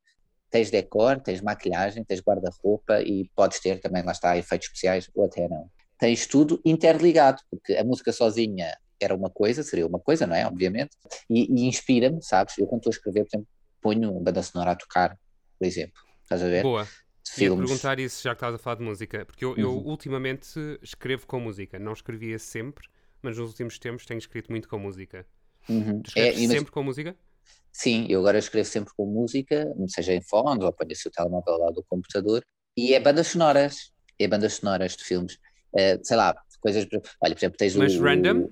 tens 0.50 0.70
decor, 0.70 1.20
tens 1.22 1.42
maquilhagem, 1.42 2.04
tens 2.04 2.22
guarda-roupa 2.22 3.02
e 3.02 3.30
podes 3.36 3.60
ter 3.60 3.80
também, 3.80 4.04
lá 4.04 4.12
está, 4.12 4.38
efeitos 4.38 4.68
especiais 4.68 5.10
ou 5.16 5.26
até 5.26 5.48
não. 5.48 5.70
Tens 5.98 6.28
tudo 6.28 6.60
interligado, 6.66 7.42
porque 7.50 7.74
a 7.74 7.84
música 7.84 8.12
sozinha 8.12 8.76
era 9.00 9.16
uma 9.16 9.30
coisa, 9.30 9.64
seria 9.64 9.88
uma 9.88 10.00
coisa, 10.00 10.28
não 10.28 10.36
é? 10.36 10.46
Obviamente, 10.46 10.92
e, 11.30 11.44
e 11.44 11.68
inspira-me, 11.68 12.22
sabes? 12.22 12.58
Eu 12.58 12.68
quando 12.68 12.82
estou 12.82 12.92
a 12.92 12.96
escrever, 12.96 13.24
por 13.24 13.30
exemplo, 13.30 13.48
ponho 13.82 14.12
uma 14.12 14.22
banda 14.22 14.44
sonora 14.44 14.72
a 14.72 14.76
tocar, 14.76 15.18
por 15.58 15.66
exemplo, 15.66 16.00
estás 16.36 16.44
a 16.44 16.48
ver? 16.48 16.64
Boa. 16.64 16.88
Ia 17.38 17.56
perguntar 17.56 18.00
isso 18.00 18.24
já 18.24 18.32
que 18.32 18.38
estás 18.38 18.56
a 18.56 18.58
falar 18.58 18.76
de 18.78 18.84
música, 18.84 19.26
porque 19.26 19.46
eu, 19.46 19.52
uhum. 19.52 19.58
eu, 19.58 19.78
ultimamente 19.78 20.60
escrevo 20.82 21.26
com 21.26 21.40
música, 21.40 21.80
não 21.80 21.94
escrevia 21.94 22.38
sempre, 22.40 22.88
mas 23.22 23.38
nos 23.38 23.50
últimos 23.50 23.80
tempos 23.80 24.06
tenho 24.06 24.18
escrito 24.18 24.52
muito 24.52 24.68
com 24.68 24.78
música. 24.78 25.26
Uhum. 25.70 26.02
Tu 26.02 26.10
escreves 26.10 26.44
é, 26.44 26.48
sempre 26.48 26.72
com 26.72 26.84
música? 26.84 27.16
Sim, 27.72 28.06
eu 28.10 28.20
agora 28.20 28.38
escrevo 28.38 28.68
sempre 28.68 28.94
com 28.98 29.06
música, 29.06 29.66
seja 29.88 30.14
em 30.14 30.22
fones 30.22 30.64
ou 30.64 30.74
ponho-se 30.74 31.08
o 31.08 31.12
telemóvel 31.12 31.58
lá 31.58 31.72
do 31.72 31.84
computador, 31.84 32.44
e 32.76 32.94
é 32.94 33.00
bandas 33.00 33.28
sonoras, 33.28 33.94
é 34.20 34.28
bandas 34.28 34.56
sonoras 34.56 34.98
de 34.98 35.04
filmes, 35.04 35.36
uh, 35.74 36.00
sei 36.04 36.18
lá, 36.18 36.36
coisas, 36.60 36.86
olha, 37.22 37.34
por 37.34 37.40
exemplo, 37.40 37.58
tens 37.58 37.76
mas 37.76 37.96
o... 37.96 38.02
Mas 38.02 38.12
random? 38.12 38.50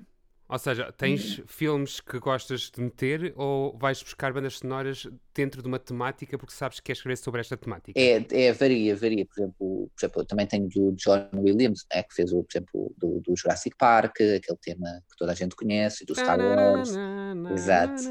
Ou 0.49 0.57
seja, 0.57 0.91
tens 0.91 1.43
filmes 1.45 2.01
que 2.01 2.17
gostas 2.17 2.71
de 2.75 2.81
meter 2.81 3.33
ou 3.35 3.77
vais 3.77 4.01
buscar 4.01 4.33
bandas 4.33 4.57
sonoras 4.57 5.07
dentro 5.31 5.61
de 5.61 5.67
uma 5.67 5.77
temática 5.77 6.39
porque 6.39 6.53
sabes 6.53 6.79
que 6.79 6.85
queres 6.85 6.97
escrever 6.97 7.17
sobre 7.17 7.39
esta 7.39 7.55
temática? 7.55 7.99
É, 7.99 8.25
é 8.31 8.51
varia, 8.51 8.95
varia. 8.95 9.27
Por 9.27 9.39
exemplo, 9.39 9.91
por 9.93 9.99
exemplo, 9.99 10.21
eu 10.23 10.25
também 10.25 10.47
tenho 10.47 10.67
do 10.67 10.91
John 10.93 11.29
Williams, 11.35 11.85
é, 11.91 12.01
que 12.01 12.15
fez 12.15 12.33
o, 12.33 12.43
por 12.43 12.51
exemplo, 12.51 12.95
do, 12.97 13.19
do 13.19 13.35
Jurassic 13.37 13.77
Park, 13.77 14.15
aquele 14.21 14.57
tema 14.59 15.03
que 15.07 15.17
toda 15.19 15.33
a 15.33 15.35
gente 15.35 15.55
conhece, 15.55 16.03
do 16.03 16.15
Star 16.15 16.39
Wars. 16.39 16.95
Exato. 17.53 18.01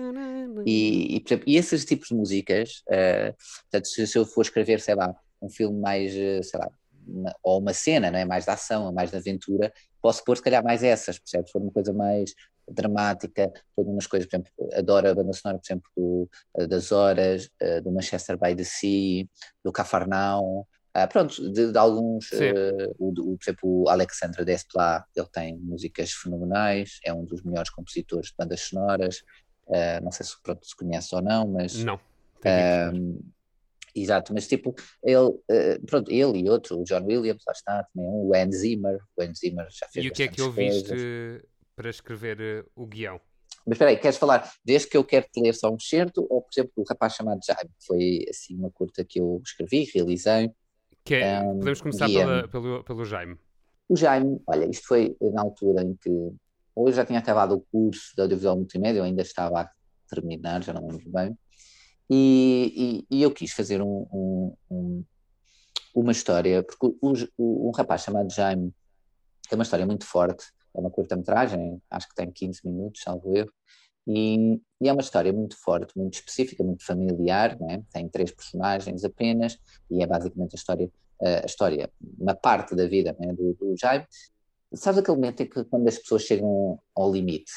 E, 0.64 1.16
e, 1.16 1.20
por 1.20 1.29
exemplo, 1.29 1.44
e 1.48 1.57
esses 1.57 1.85
tipos 1.85 2.09
de 2.09 2.14
músicas, 2.14 2.85
uh, 2.87 3.35
portanto, 3.62 3.88
se, 3.88 4.07
se 4.07 4.16
eu 4.16 4.24
for 4.24 4.42
escrever, 4.42 4.81
sei 4.81 4.94
lá, 4.94 5.12
um 5.42 5.48
filme 5.48 5.81
mais, 5.81 6.14
eh, 6.14 6.42
sei 6.42 6.59
lá, 6.59 6.70
uma, 7.08 7.34
ou 7.42 7.60
uma 7.60 7.72
cena, 7.72 8.10
não 8.10 8.18
é? 8.18 8.24
mais 8.24 8.44
de 8.44 8.50
ação, 8.50 8.92
mais 8.92 9.10
de 9.10 9.16
aventura, 9.16 9.72
posso 10.00 10.22
pôr 10.24 10.36
se 10.36 10.42
calhar 10.42 10.62
mais 10.62 10.82
essas, 10.82 11.18
percebes? 11.18 11.50
For 11.50 11.60
uma 11.60 11.72
coisa 11.72 11.92
mais 11.92 12.34
dramática, 12.70 13.52
pôr 13.74 13.86
umas 13.86 14.06
coisas, 14.06 14.28
por 14.28 14.36
exemplo, 14.36 14.52
adoro 14.74 15.08
a 15.08 15.14
banda 15.14 15.32
sonora, 15.32 15.58
por 15.58 15.66
exemplo, 15.66 15.90
do, 15.96 16.30
eh, 16.58 16.66
das 16.66 16.92
Horas, 16.92 17.50
uh, 17.62 17.82
do 17.82 17.90
Manchester 17.90 18.38
by 18.38 18.54
the 18.54 18.64
Sea, 18.64 19.26
do 19.64 19.72
Cafarnaum, 19.72 20.60
uh, 20.60 21.08
pronto, 21.08 21.50
de, 21.50 21.72
de 21.72 21.78
alguns, 21.78 22.30
uh, 22.32 22.94
o, 22.98 23.08
o, 23.08 23.38
por 23.38 23.44
exemplo, 23.44 23.82
o 23.82 23.88
Alexandre 23.88 24.44
Desplat, 24.44 25.04
ele 25.16 25.28
tem 25.32 25.56
músicas 25.58 26.12
fenomenais, 26.12 27.00
é 27.04 27.12
um 27.12 27.24
dos 27.24 27.42
melhores 27.42 27.70
compositores 27.70 28.28
de 28.28 28.34
bandas 28.38 28.60
sonoras, 28.60 29.22
não 30.02 30.10
sei 30.10 30.24
se, 30.24 30.32
pronto, 30.42 30.66
se 30.66 30.74
conhece 30.74 31.14
ou 31.14 31.20
não, 31.20 31.46
mas... 31.46 31.84
Não. 31.84 32.00
Exato, 33.94 34.33
mas 34.33 34.46
tipo, 34.46 34.74
ele, 35.03 35.16
uh, 35.16 35.87
pronto, 35.87 36.11
ele 36.11 36.40
e 36.40 36.51
outro, 36.51 36.81
o 36.81 36.85
John 36.85 37.05
Williams, 37.05 37.42
lá 37.46 37.53
está, 37.53 37.85
também 37.85 38.09
um, 38.09 38.29
o 38.29 38.35
Anne 38.35 38.53
Zimmer, 38.53 38.98
o 39.16 39.22
Anne 39.22 39.35
Zimmer 39.35 39.66
já 39.70 39.87
fez 39.88 40.05
E 40.05 40.09
o 40.09 40.12
que 40.12 40.22
é 40.22 40.29
que 40.29 40.42
ouviste 40.42 40.94
para 41.74 41.90
escrever 41.90 42.40
uh, 42.40 42.70
o 42.74 42.87
guião? 42.87 43.20
Mas 43.66 43.74
espera 43.74 43.90
aí, 43.90 43.96
queres 43.96 44.16
falar 44.16 44.51
desde 44.64 44.88
que 44.88 44.96
eu 44.96 45.05
quero 45.05 45.27
te 45.31 45.40
ler 45.40 45.55
só 45.55 45.70
um 45.70 45.79
certo 45.79 46.27
ou, 46.31 46.40
por 46.42 46.51
exemplo, 46.53 46.72
o 46.77 46.85
rapaz 46.88 47.14
chamado 47.14 47.40
Jaime? 47.44 47.70
Foi 47.87 48.24
assim 48.31 48.57
uma 48.57 48.70
curta 48.70 49.05
que 49.05 49.20
eu 49.20 49.42
escrevi, 49.44 49.90
realizei. 49.94 50.51
Que 51.05 51.16
é, 51.16 51.40
um, 51.40 51.59
podemos 51.59 51.81
começar 51.81 52.09
pela, 52.09 52.48
pelo, 52.48 52.85
pelo 52.85 53.05
Jaime. 53.05 53.37
O 53.88 53.96
Jaime, 53.96 54.40
olha, 54.46 54.68
isto 54.70 54.87
foi 54.87 55.16
na 55.20 55.42
altura 55.42 55.83
em 55.83 55.94
que 55.94 56.11
ou 56.79 56.87
eu 56.87 56.92
já 56.92 57.05
tinha 57.05 57.18
acabado 57.18 57.57
o 57.57 57.61
curso 57.61 58.14
de 58.14 58.22
audiovisual 58.22 58.55
multimédia, 58.55 59.01
eu 59.01 59.05
ainda 59.05 59.22
estava 59.22 59.62
a 59.62 59.70
terminar, 60.09 60.62
já 60.62 60.72
não 60.72 60.87
lembro 60.87 61.11
bem, 61.11 61.37
e, 62.10 63.06
e, 63.10 63.22
eu 63.22 63.30
quis 63.30 63.52
fazer 63.52 63.82
um, 63.82 64.06
um, 64.12 64.56
um, 64.70 65.04
uma 65.94 66.12
história, 66.12 66.62
porque 66.62 66.96
um 67.38 67.70
rapaz 67.70 68.02
chamado 68.02 68.32
Jaime 68.32 68.72
é 69.50 69.54
uma 69.54 69.64
história 69.64 69.84
muito 69.84 70.06
forte, 70.06 70.46
é 70.74 70.80
uma 70.80 70.90
curta-metragem, 70.90 71.82
acho 71.90 72.08
que 72.08 72.14
tem 72.14 72.30
15 72.30 72.60
minutos, 72.64 73.02
salvo 73.02 73.36
erro, 73.36 73.52
e, 74.06 74.58
e, 74.80 74.88
é 74.88 74.92
uma 74.92 75.02
história 75.02 75.32
muito 75.32 75.56
forte, 75.58 75.92
muito 75.96 76.14
específica, 76.14 76.64
muito 76.64 76.84
familiar, 76.84 77.58
né? 77.60 77.82
tem 77.92 78.08
três 78.08 78.30
personagens 78.30 79.04
apenas, 79.04 79.58
e 79.90 80.02
é 80.02 80.06
basicamente 80.06 80.54
a 80.54 80.56
história, 80.56 80.90
a 81.20 81.46
história 81.46 81.90
uma 82.18 82.34
parte 82.34 82.74
da 82.74 82.86
vida 82.86 83.14
né, 83.20 83.34
do, 83.34 83.52
do 83.54 83.74
Jaime. 83.78 84.06
Sabes 84.72 85.00
aquele 85.00 85.16
momento 85.16 85.42
em 85.42 85.46
que 85.46 85.62
quando 85.64 85.88
as 85.88 85.98
pessoas 85.98 86.22
chegam 86.22 86.78
ao 86.94 87.12
limite? 87.12 87.52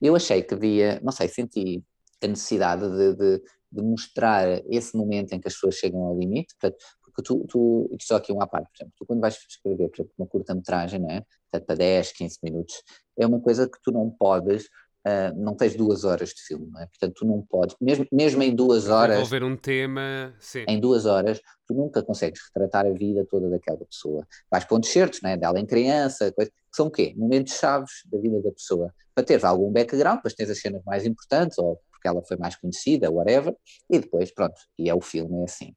Eu 0.00 0.16
achei 0.16 0.42
que 0.42 0.54
havia, 0.54 1.00
não 1.02 1.12
sei, 1.12 1.28
senti 1.28 1.84
a 2.20 2.26
necessidade 2.26 2.82
de, 2.88 3.14
de, 3.14 3.42
de 3.72 3.82
mostrar 3.82 4.46
esse 4.70 4.96
momento 4.96 5.32
em 5.32 5.40
que 5.40 5.48
as 5.48 5.54
pessoas 5.54 5.76
chegam 5.76 6.02
ao 6.02 6.16
limite, 6.16 6.54
portanto, 6.60 6.84
porque 7.02 7.22
tu, 7.22 7.46
tu 7.48 7.96
só 8.00 8.16
aqui 8.16 8.32
uma 8.32 8.46
parte, 8.46 8.68
por 8.70 8.76
exemplo, 8.76 8.94
tu 8.96 9.06
quando 9.06 9.20
vais 9.20 9.36
escrever, 9.48 9.88
por 9.88 9.96
exemplo, 9.96 10.12
uma 10.18 10.26
curta-metragem, 10.26 11.00
não 11.00 11.10
é? 11.10 11.24
Portanto, 11.50 11.66
para 11.66 11.76
10, 11.76 12.12
15 12.12 12.38
minutos, 12.42 12.82
é 13.18 13.26
uma 13.26 13.40
coisa 13.40 13.68
que 13.68 13.78
tu 13.82 13.92
não 13.92 14.10
podes, 14.10 14.64
uh, 15.06 15.34
não 15.36 15.54
tens 15.54 15.74
duas 15.74 16.04
horas 16.04 16.30
de 16.30 16.42
filme, 16.42 16.70
é? 16.78 16.86
Portanto, 16.86 17.14
tu 17.14 17.26
não 17.26 17.42
podes, 17.42 17.76
mesmo, 17.80 18.06
mesmo 18.10 18.42
em 18.42 18.54
duas 18.54 18.88
horas... 18.88 19.18
Desenvolver 19.18 19.44
um 19.44 19.56
tema, 19.56 20.34
sim. 20.38 20.64
Em 20.66 20.80
duas 20.80 21.04
horas, 21.04 21.40
tu 21.66 21.74
nunca 21.74 22.02
consegues 22.02 22.40
retratar 22.46 22.86
a 22.86 22.92
vida 22.92 23.26
toda 23.28 23.50
daquela 23.50 23.84
pessoa. 23.84 24.26
Vais 24.50 24.64
pontos 24.64 24.90
certos, 24.90 25.20
não 25.22 25.30
é? 25.30 25.36
Dela 25.36 25.60
em 25.60 25.66
criança, 25.66 26.32
coisa, 26.32 26.50
que 26.50 26.76
são 26.76 26.86
o 26.86 26.90
quê? 26.90 27.14
Momentos 27.16 27.54
chaves 27.54 27.92
da 28.06 28.18
vida 28.18 28.40
da 28.40 28.52
pessoa. 28.52 28.92
Para 29.14 29.24
teres 29.24 29.44
algum 29.44 29.70
background, 29.70 30.16
depois 30.16 30.34
tens 30.34 30.48
as 30.48 30.58
cenas 30.58 30.82
mais 30.84 31.04
importantes, 31.04 31.58
ou 31.58 31.78
porque 32.02 32.08
ela 32.08 32.22
foi 32.24 32.36
mais 32.36 32.56
conhecida, 32.56 33.10
whatever, 33.10 33.56
e 33.88 34.00
depois, 34.00 34.32
pronto, 34.34 34.60
e 34.76 34.90
é 34.90 34.94
o 34.94 35.00
filme, 35.00 35.40
é 35.40 35.44
assim. 35.44 35.74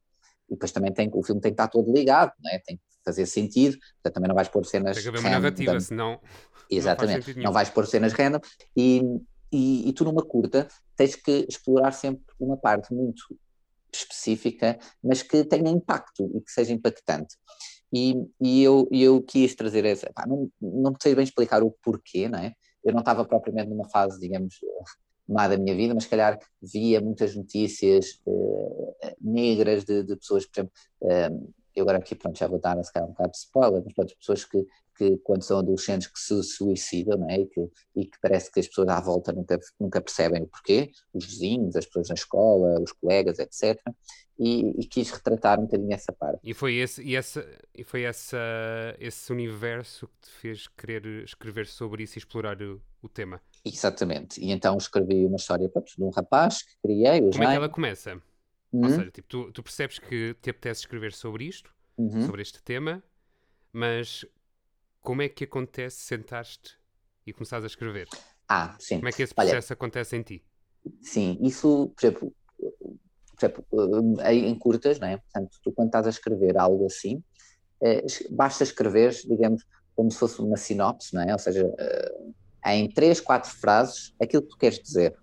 E 0.49 0.53
depois 0.53 0.71
também 0.71 0.91
tem, 0.91 1.09
o 1.13 1.23
filme 1.23 1.39
tem 1.39 1.51
que 1.51 1.61
estar 1.61 1.67
todo 1.67 1.93
ligado, 1.93 2.31
não 2.43 2.51
é? 2.51 2.59
tem 2.59 2.77
que 2.77 2.83
fazer 3.03 3.27
sentido, 3.27 3.77
portanto 3.77 4.15
também 4.15 4.27
não 4.27 4.35
vais 4.35 4.49
pôr 4.49 4.65
cenas... 4.65 4.95
Tem 4.95 5.03
que 5.03 5.09
haver 5.09 5.19
uma 5.19 5.29
narrativa, 5.29 5.79
senão... 5.79 6.19
Exatamente, 6.69 7.35
não, 7.35 7.43
não 7.43 7.53
vais 7.53 7.69
pôr 7.69 7.85
cenas 7.85 8.11
random, 8.13 8.39
e, 8.75 9.01
e, 9.51 9.87
e 9.87 9.93
tu 9.93 10.03
numa 10.03 10.23
curta 10.23 10.67
tens 10.95 11.15
que 11.15 11.45
explorar 11.47 11.91
sempre 11.91 12.23
uma 12.39 12.57
parte 12.57 12.91
muito 12.91 13.23
específica, 13.93 14.79
mas 15.03 15.21
que 15.21 15.43
tenha 15.45 15.69
impacto 15.69 16.29
e 16.35 16.41
que 16.41 16.51
seja 16.51 16.73
impactante. 16.73 17.35
E, 17.93 18.15
e 18.41 18.63
eu, 18.63 18.89
eu 18.91 19.21
quis 19.21 19.55
trazer 19.55 19.85
essa. 19.85 20.11
Pá, 20.13 20.25
não, 20.27 20.49
não 20.59 20.93
sei 21.01 21.15
bem 21.15 21.23
explicar 21.23 21.63
o 21.63 21.71
porquê, 21.83 22.27
não 22.27 22.39
é? 22.39 22.53
Eu 22.83 22.91
não 22.91 22.99
estava 22.99 23.23
propriamente 23.23 23.69
numa 23.69 23.87
fase, 23.87 24.19
digamos, 24.19 24.55
má 25.27 25.47
da 25.47 25.57
minha 25.57 25.75
vida, 25.75 25.93
mas 25.93 26.03
se 26.03 26.09
calhar 26.09 26.39
via 26.61 27.01
muitas 27.01 27.35
notícias 27.35 28.21
uh, 28.25 28.95
negras 29.19 29.83
de, 29.83 30.03
de, 30.03 30.15
pessoas, 30.15 30.45
por 30.45 30.59
exemplo, 30.59 30.73
uh, 31.01 31.53
eu 31.75 31.83
agora 31.83 31.97
aqui 31.97 32.15
pronto, 32.15 32.37
já 32.37 32.47
vou 32.47 32.59
dar 32.59 32.81
se 32.83 32.91
calhar 32.91 33.07
um 33.07 33.11
bocado 33.11 33.31
de 33.31 33.37
spoiler, 33.37 33.83
mas 33.83 33.93
pronto, 33.93 34.15
pessoas 34.17 34.45
que, 34.45 34.65
que 34.97 35.17
quando 35.17 35.43
são 35.43 35.59
adolescentes 35.59 36.07
que 36.07 36.19
se 36.19 36.41
suicidam, 36.43 37.17
não 37.17 37.29
é? 37.29 37.39
E 37.39 37.45
que, 37.45 37.69
e 37.95 38.05
que 38.05 38.17
parece 38.21 38.51
que 38.51 38.59
as 38.59 38.67
pessoas 38.67 38.87
à 38.87 39.01
volta 39.01 39.33
nunca, 39.33 39.59
nunca 39.79 40.01
percebem 40.01 40.43
o 40.43 40.47
porquê, 40.47 40.91
os 41.13 41.25
vizinhos, 41.25 41.75
as 41.75 41.85
pessoas 41.85 42.07
na 42.09 42.15
escola, 42.15 42.79
os 42.81 42.93
colegas, 42.93 43.39
etc. 43.39 43.77
E, 44.37 44.81
e, 44.81 44.85
quis 44.85 45.11
retratar 45.11 45.59
um 45.59 45.63
bocadinho 45.63 45.93
essa 45.93 46.11
parte. 46.11 46.39
E 46.43 46.53
foi 46.53 46.75
esse, 46.75 47.01
e 47.01 47.15
essa, 47.15 47.45
e 47.73 47.85
foi 47.85 48.03
essa, 48.03 48.37
esse 48.99 49.31
universo 49.31 50.07
que 50.07 50.27
te 50.27 50.29
fez 50.29 50.67
querer 50.67 51.05
escrever 51.23 51.67
sobre 51.67 52.03
isso 52.03 52.17
e 52.17 52.19
explorar 52.19 52.61
o, 52.61 52.81
o 53.01 53.07
tema? 53.07 53.41
Exatamente. 53.63 54.41
E 54.41 54.51
então 54.51 54.77
escrevi 54.77 55.25
uma 55.25 55.37
história 55.37 55.69
pronto, 55.69 55.89
de 55.95 56.03
um 56.03 56.09
rapaz 56.09 56.63
que 56.63 56.75
criei. 56.81 57.21
Como 57.21 57.31
Jaime. 57.31 57.45
é 57.45 57.49
que 57.51 57.55
ela 57.55 57.69
começa? 57.69 58.21
Uhum. 58.71 58.83
Ou 58.83 58.89
seja, 58.89 59.11
tipo, 59.11 59.27
tu, 59.27 59.51
tu, 59.51 59.63
percebes 59.63 59.99
que 59.99 60.33
te 60.41 60.49
apetece 60.49 60.81
escrever 60.81 61.13
sobre 61.13 61.45
isto, 61.45 61.73
uhum. 61.97 62.25
sobre 62.25 62.41
este 62.41 62.61
tema, 62.61 63.03
mas 63.71 64.25
como 65.01 65.21
é 65.21 65.29
que 65.29 65.43
acontece 65.43 65.97
sentar-te 65.97 66.77
e 67.25 67.31
começares 67.31 67.63
a 67.63 67.67
escrever? 67.67 68.07
Ah, 68.47 68.75
sim. 68.79 68.97
Como 68.97 69.07
é 69.07 69.11
que 69.11 69.23
esse 69.23 69.33
processo 69.33 69.71
Olha, 69.71 69.73
acontece 69.73 70.15
em 70.17 70.21
ti? 70.21 70.45
Sim, 71.01 71.37
isso, 71.41 71.91
por 71.95 72.05
exemplo, 72.05 72.35
por 72.57 73.45
exemplo 73.45 73.65
em 74.31 74.57
curtas, 74.57 74.99
não 74.99 75.07
é? 75.07 75.17
Portanto, 75.17 75.57
tu 75.63 75.71
quando 75.71 75.87
estás 75.87 76.07
a 76.07 76.09
escrever 76.09 76.57
algo 76.57 76.85
assim, 76.85 77.23
é, 77.81 78.03
basta 78.31 78.63
escrever, 78.63 79.11
digamos, 79.27 79.63
como 79.95 80.11
se 80.11 80.19
fosse 80.19 80.41
uma 80.41 80.57
sinopse, 80.57 81.13
não 81.13 81.21
é? 81.21 81.31
Ou 81.31 81.39
seja, 81.39 81.73
em 82.65 82.89
três, 82.89 83.19
quatro 83.21 83.49
frases 83.49 84.13
aquilo 84.21 84.43
que 84.43 84.49
tu 84.49 84.57
queres 84.57 84.79
dizer. 84.79 85.15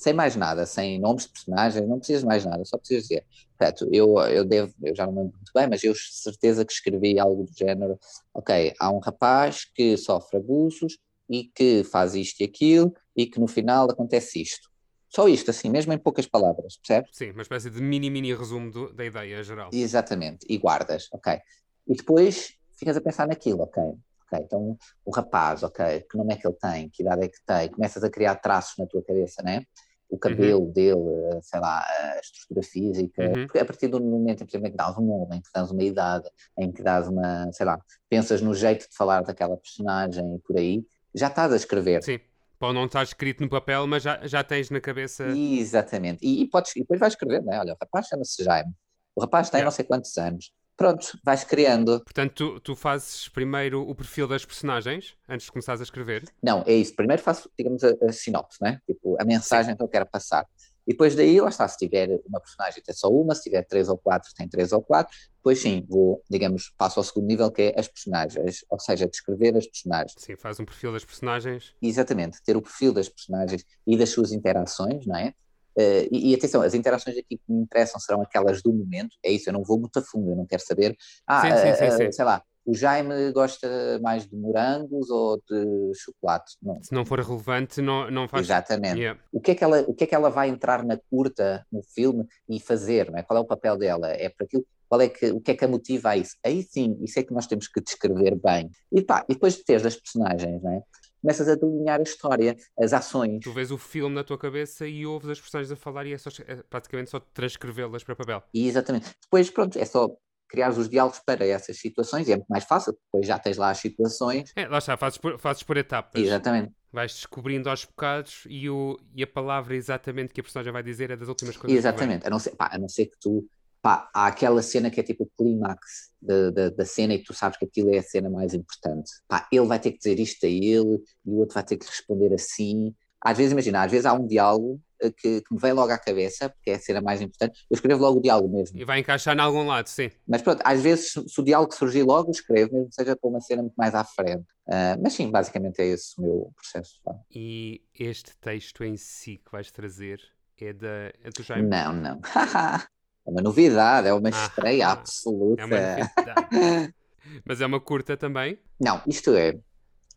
Sem 0.00 0.14
mais 0.14 0.34
nada, 0.34 0.64
sem 0.64 0.98
nomes 0.98 1.24
de 1.24 1.32
personagens, 1.32 1.86
não 1.86 1.98
precisas 1.98 2.24
mais 2.24 2.42
nada, 2.42 2.64
só 2.64 2.78
precisas 2.78 3.02
dizer. 3.02 3.22
Portanto, 3.58 3.86
eu, 3.92 4.18
eu 4.20 4.46
devo, 4.46 4.72
eu 4.82 4.96
já 4.96 5.04
não 5.04 5.12
me 5.12 5.18
lembro 5.18 5.36
muito 5.36 5.52
bem, 5.54 5.68
mas 5.68 5.84
eu 5.84 5.92
certeza 5.94 6.64
que 6.64 6.72
escrevi 6.72 7.18
algo 7.18 7.44
do 7.44 7.52
género, 7.54 7.98
ok, 8.32 8.72
há 8.80 8.90
um 8.90 8.98
rapaz 8.98 9.66
que 9.66 9.98
sofre 9.98 10.38
abusos 10.38 10.98
e 11.28 11.44
que 11.54 11.84
faz 11.84 12.14
isto 12.14 12.40
e 12.40 12.44
aquilo 12.44 12.94
e 13.14 13.26
que 13.26 13.38
no 13.38 13.46
final 13.46 13.90
acontece 13.90 14.40
isto. 14.40 14.70
Só 15.06 15.28
isto, 15.28 15.50
assim, 15.50 15.68
mesmo 15.68 15.92
em 15.92 15.98
poucas 15.98 16.26
palavras, 16.26 16.78
percebes? 16.78 17.10
Sim, 17.12 17.32
uma 17.32 17.42
espécie 17.42 17.68
de 17.68 17.82
mini, 17.82 18.08
mini 18.08 18.34
resumo 18.34 18.70
do, 18.70 18.94
da 18.94 19.04
ideia 19.04 19.42
geral. 19.44 19.68
Exatamente, 19.70 20.46
e 20.48 20.56
guardas, 20.56 21.08
ok. 21.12 21.38
E 21.86 21.94
depois 21.94 22.54
ficas 22.78 22.96
a 22.96 23.02
pensar 23.02 23.28
naquilo, 23.28 23.64
ok 23.64 23.82
ok, 24.30 24.44
então 24.44 24.78
o 25.04 25.10
rapaz, 25.10 25.62
ok, 25.62 26.02
que 26.08 26.16
nome 26.16 26.34
é 26.34 26.36
que 26.36 26.46
ele 26.46 26.56
tem, 26.56 26.88
que 26.88 27.02
idade 27.02 27.24
é 27.24 27.28
que 27.28 27.40
tem, 27.44 27.68
começas 27.68 28.02
a 28.04 28.10
criar 28.10 28.36
traços 28.36 28.78
na 28.78 28.86
tua 28.86 29.02
cabeça, 29.02 29.42
né? 29.42 29.66
O 30.10 30.18
cabelo 30.18 30.64
uhum. 30.64 30.72
dele, 30.72 31.40
sei 31.40 31.60
lá, 31.60 31.78
a 31.78 32.20
estrutura 32.20 32.62
física, 32.62 33.26
uhum. 33.26 33.46
porque 33.46 33.58
a 33.58 33.64
partir 33.64 33.88
do 33.88 34.00
momento 34.00 34.42
em 34.42 34.46
que 34.46 34.70
dás 34.70 34.98
um 34.98 35.06
nome, 35.06 35.36
em 35.36 35.40
que 35.40 35.50
dás 35.54 35.70
uma 35.70 35.82
idade, 35.82 36.28
em 36.58 36.72
que 36.72 36.82
dás 36.82 37.06
uma, 37.06 37.50
sei 37.52 37.64
lá, 37.64 37.80
pensas 38.08 38.42
no 38.42 38.52
jeito 38.52 38.88
de 38.88 38.96
falar 38.96 39.22
daquela 39.22 39.56
personagem 39.56 40.34
e 40.34 40.38
por 40.40 40.56
aí, 40.56 40.84
já 41.14 41.28
estás 41.28 41.52
a 41.52 41.56
escrever. 41.56 42.02
Sim. 42.02 42.18
Pode 42.58 42.74
não 42.74 42.84
estar 42.84 43.02
escrito 43.02 43.42
no 43.42 43.48
papel, 43.48 43.86
mas 43.86 44.02
já, 44.02 44.20
já 44.26 44.44
tens 44.44 44.68
na 44.68 44.80
cabeça. 44.80 45.28
Exatamente. 45.28 46.18
E, 46.22 46.42
e, 46.42 46.46
podes, 46.48 46.76
e 46.76 46.80
depois 46.80 47.00
vais 47.00 47.14
escrever, 47.14 47.42
né? 47.42 47.58
Olha, 47.58 47.72
o 47.72 47.76
rapaz 47.80 48.06
chama-se 48.06 48.44
Jaime. 48.44 48.70
O 49.16 49.20
rapaz 49.22 49.48
tem 49.48 49.58
yeah. 49.58 49.64
não 49.64 49.74
sei 49.74 49.84
quantos 49.84 50.16
anos 50.18 50.52
pronto, 50.80 51.18
vais 51.22 51.44
criando. 51.44 52.00
Portanto, 52.00 52.32
tu, 52.32 52.60
tu, 52.60 52.74
fazes 52.74 53.28
primeiro 53.28 53.86
o 53.86 53.94
perfil 53.94 54.26
das 54.26 54.46
personagens 54.46 55.14
antes 55.28 55.44
de 55.44 55.52
começares 55.52 55.78
a 55.82 55.84
escrever? 55.84 56.24
Não, 56.42 56.64
é 56.66 56.72
isso. 56.72 56.96
Primeiro 56.96 57.20
faço, 57.20 57.50
digamos, 57.58 57.84
a, 57.84 57.94
a 58.08 58.10
sinopse, 58.10 58.56
né? 58.62 58.80
Tipo, 58.86 59.14
a 59.20 59.24
mensagem 59.26 59.76
que 59.76 59.82
eu 59.82 59.88
quero 59.88 60.06
passar. 60.06 60.46
E 60.86 60.92
depois 60.92 61.14
daí, 61.14 61.38
lá 61.38 61.50
está, 61.50 61.68
se 61.68 61.76
tiver 61.76 62.18
uma 62.26 62.40
personagem 62.40 62.82
tem 62.82 62.94
só 62.94 63.08
uma, 63.08 63.34
se 63.34 63.42
tiver 63.42 63.62
três 63.64 63.90
ou 63.90 63.98
quatro 63.98 64.32
tem 64.34 64.48
três 64.48 64.72
ou 64.72 64.80
quatro, 64.80 65.14
depois 65.36 65.60
sim, 65.60 65.84
vou, 65.86 66.24
digamos, 66.30 66.72
passo 66.78 66.98
ao 66.98 67.04
segundo 67.04 67.26
nível 67.26 67.50
que 67.50 67.60
é 67.60 67.78
as 67.78 67.86
personagens, 67.86 68.64
ou 68.70 68.80
seja, 68.80 69.06
descrever 69.06 69.54
as 69.58 69.66
personagens. 69.66 70.14
Sim, 70.16 70.34
faz 70.34 70.58
um 70.58 70.64
perfil 70.64 70.92
das 70.92 71.04
personagens. 71.04 71.74
Exatamente, 71.82 72.42
ter 72.42 72.56
o 72.56 72.62
perfil 72.62 72.94
das 72.94 73.08
personagens 73.10 73.66
e 73.86 73.98
das 73.98 74.08
suas 74.08 74.32
interações, 74.32 75.06
não 75.06 75.16
é? 75.16 75.34
Uh, 75.78 76.08
e, 76.10 76.30
e, 76.30 76.34
atenção, 76.34 76.62
as 76.62 76.74
interações 76.74 77.16
aqui 77.16 77.36
que 77.36 77.42
me 77.48 77.62
interessam 77.62 78.00
serão 78.00 78.22
aquelas 78.22 78.62
do 78.62 78.72
momento, 78.72 79.16
é 79.24 79.30
isso, 79.30 79.48
eu 79.48 79.52
não 79.52 79.62
vou 79.62 79.78
muito 79.78 79.98
a 79.98 80.02
fundo, 80.02 80.30
eu 80.30 80.36
não 80.36 80.46
quero 80.46 80.62
saber, 80.62 80.96
ah, 81.26 81.42
sim, 81.42 81.74
sim, 81.76 81.96
sim, 81.96 82.08
uh, 82.08 82.12
sei 82.12 82.24
lá, 82.24 82.42
o 82.64 82.74
Jaime 82.74 83.32
gosta 83.32 83.98
mais 84.02 84.26
de 84.26 84.36
morangos 84.36 85.10
ou 85.10 85.40
de 85.48 85.92
chocolate? 85.94 86.56
Não. 86.62 86.82
Se 86.82 86.92
não 86.92 87.04
for 87.04 87.18
relevante, 87.20 87.80
não, 87.80 88.10
não 88.10 88.28
faz... 88.28 88.46
Exatamente. 88.46 88.98
Yeah. 88.98 89.20
O, 89.32 89.40
que 89.40 89.52
é 89.52 89.54
que 89.54 89.64
ela, 89.64 89.80
o 89.88 89.94
que 89.94 90.04
é 90.04 90.06
que 90.06 90.14
ela 90.14 90.30
vai 90.30 90.48
entrar 90.48 90.84
na 90.84 90.96
curta, 90.96 91.66
no 91.72 91.82
filme, 91.82 92.26
e 92.48 92.60
fazer? 92.60 93.10
Não 93.10 93.18
é? 93.18 93.22
Qual 93.22 93.38
é 93.38 93.40
o 93.40 93.46
papel 93.46 93.76
dela? 93.76 94.08
É 94.08 94.28
para 94.28 94.44
aquilo 94.44 94.64
qual 94.90 95.00
é 95.00 95.08
que, 95.08 95.30
o 95.30 95.40
que 95.40 95.52
é 95.52 95.54
que 95.54 95.64
a 95.64 95.68
motiva 95.68 96.10
a 96.10 96.16
isso? 96.16 96.36
Aí 96.44 96.64
sim, 96.64 96.98
isso 97.00 97.16
é 97.20 97.22
que 97.22 97.32
nós 97.32 97.46
temos 97.46 97.68
que 97.68 97.80
descrever 97.80 98.34
bem. 98.34 98.68
E 98.92 99.00
pá, 99.00 99.24
e 99.28 99.34
depois 99.34 99.54
de 99.54 99.64
teres 99.64 99.86
as 99.86 99.94
personagens, 99.94 100.60
não 100.60 100.72
é? 100.72 100.82
Começas 101.20 101.48
a 101.48 101.54
delinear 101.54 102.00
a 102.00 102.02
história, 102.02 102.56
as 102.78 102.92
ações. 102.92 103.40
Tu 103.42 103.52
vês 103.52 103.70
o 103.70 103.78
filme 103.78 104.14
na 104.14 104.24
tua 104.24 104.38
cabeça 104.38 104.86
e 104.86 105.06
ouves 105.06 105.28
as 105.30 105.40
personagens 105.40 105.72
a 105.72 105.76
falar 105.76 106.06
e 106.06 106.12
é, 106.12 106.18
só, 106.18 106.30
é 106.46 106.56
praticamente 106.68 107.10
só 107.10 107.20
transcrevê-las 107.20 108.02
para 108.04 108.16
papel. 108.16 108.42
E 108.52 108.68
exatamente. 108.68 109.10
Depois, 109.22 109.50
pronto, 109.50 109.78
é 109.78 109.84
só 109.84 110.08
criar 110.50 110.70
os 110.70 110.88
diálogos 110.88 111.20
para 111.20 111.46
essas 111.46 111.78
situações 111.78 112.28
e 112.28 112.32
é 112.32 112.36
muito 112.36 112.48
mais 112.48 112.64
fácil, 112.64 112.92
depois 112.92 113.26
já 113.26 113.38
tens 113.38 113.56
lá 113.56 113.70
as 113.70 113.78
situações. 113.78 114.52
É, 114.56 114.66
lá 114.66 114.78
está, 114.78 114.96
fazes 114.96 115.16
por, 115.16 115.38
fazes 115.38 115.62
por 115.62 115.76
etapas. 115.76 116.20
Exatamente. 116.20 116.72
Vais 116.92 117.14
descobrindo 117.14 117.70
aos 117.70 117.84
bocados 117.84 118.42
e, 118.48 118.68
o, 118.68 118.98
e 119.14 119.22
a 119.22 119.26
palavra 119.26 119.76
exatamente 119.76 120.34
que 120.34 120.40
a 120.40 120.42
personagem 120.42 120.72
vai 120.72 120.82
dizer 120.82 121.10
é 121.12 121.16
das 121.16 121.28
últimas 121.28 121.56
coisas. 121.56 121.78
Exatamente, 121.78 122.26
a 122.26 122.30
não, 122.30 122.40
ser, 122.40 122.50
pá, 122.56 122.68
a 122.72 122.78
não 122.78 122.88
ser 122.88 123.06
que 123.06 123.16
tu. 123.20 123.48
Pá, 123.82 124.10
há 124.14 124.26
aquela 124.26 124.62
cena 124.62 124.90
que 124.90 125.00
é 125.00 125.02
tipo 125.02 125.24
o 125.24 125.30
clímax 125.38 126.10
da, 126.20 126.50
da, 126.50 126.70
da, 126.70 126.84
cena 126.84 127.14
e 127.14 127.22
tu 127.22 127.32
sabes 127.32 127.58
que 127.58 127.64
aquilo 127.64 127.94
é 127.94 127.98
a 127.98 128.02
cena 128.02 128.28
mais 128.28 128.52
importante. 128.52 129.10
Pá, 129.26 129.48
ele 129.50 129.66
vai 129.66 129.78
ter 129.78 129.92
que 129.92 129.98
dizer 129.98 130.20
isto 130.20 130.44
a 130.44 130.48
ele 130.48 131.02
e 131.24 131.30
o 131.30 131.38
outro 131.38 131.54
vai 131.54 131.64
ter 131.64 131.76
que 131.78 131.86
responder 131.86 132.32
assim. 132.34 132.94
Às 133.24 133.38
vezes, 133.38 133.52
imagina, 133.52 133.82
às 133.82 133.90
vezes 133.90 134.06
há 134.06 134.12
um 134.12 134.26
diálogo 134.26 134.80
que, 135.16 135.40
que, 135.40 135.54
me 135.54 135.58
vem 135.58 135.72
logo 135.72 135.90
à 135.90 135.98
cabeça, 135.98 136.50
porque 136.50 136.70
é 136.70 136.74
a 136.74 136.78
cena 136.78 137.00
mais 137.00 137.22
importante, 137.22 137.64
eu 137.70 137.74
escrevo 137.74 138.02
logo 138.02 138.18
o 138.18 138.22
diálogo 138.22 138.54
mesmo. 138.54 138.78
E 138.78 138.84
vai 138.84 138.98
encaixar 138.98 139.36
em 139.36 139.40
algum 139.40 139.64
lado, 139.64 139.86
sim. 139.86 140.10
Mas 140.26 140.42
pronto, 140.42 140.60
às 140.64 140.82
vezes 140.82 141.12
se 141.12 141.40
o 141.40 141.44
diálogo 141.44 141.74
surgir 141.74 142.02
logo, 142.02 142.30
escrevo, 142.30 142.74
mesmo 142.74 142.88
que 142.88 142.94
seja 142.94 143.16
para 143.16 143.30
uma 143.30 143.40
cena 143.40 143.62
muito 143.62 143.74
mais 143.76 143.94
à 143.94 144.04
frente. 144.04 144.44
Uh, 144.66 145.00
mas 145.02 145.14
sim, 145.14 145.30
basicamente 145.30 145.80
é 145.80 145.86
esse 145.86 146.12
o 146.18 146.22
meu 146.22 146.52
processo. 146.54 147.00
E 147.34 147.82
este 147.98 148.36
texto 148.36 148.84
em 148.84 148.96
si 148.96 149.38
que 149.38 149.50
vais 149.50 149.70
trazer 149.70 150.20
é, 150.60 150.72
da, 150.72 151.12
é 151.24 151.30
do 151.34 151.42
Jaime? 151.42 151.68
Não, 151.68 151.92
não. 151.94 152.20
é 153.26 153.30
uma 153.30 153.40
novidade, 153.40 154.08
é 154.08 154.14
uma 154.14 154.28
ah, 154.28 154.46
estreia 154.46 154.88
ah, 154.88 154.92
absoluta. 154.92 155.62
É 155.62 155.64
uma 155.64 156.94
mas 157.44 157.60
é 157.60 157.66
uma 157.66 157.80
curta 157.80 158.16
também? 158.16 158.58
Não, 158.80 159.00
isto 159.06 159.34
é 159.34 159.52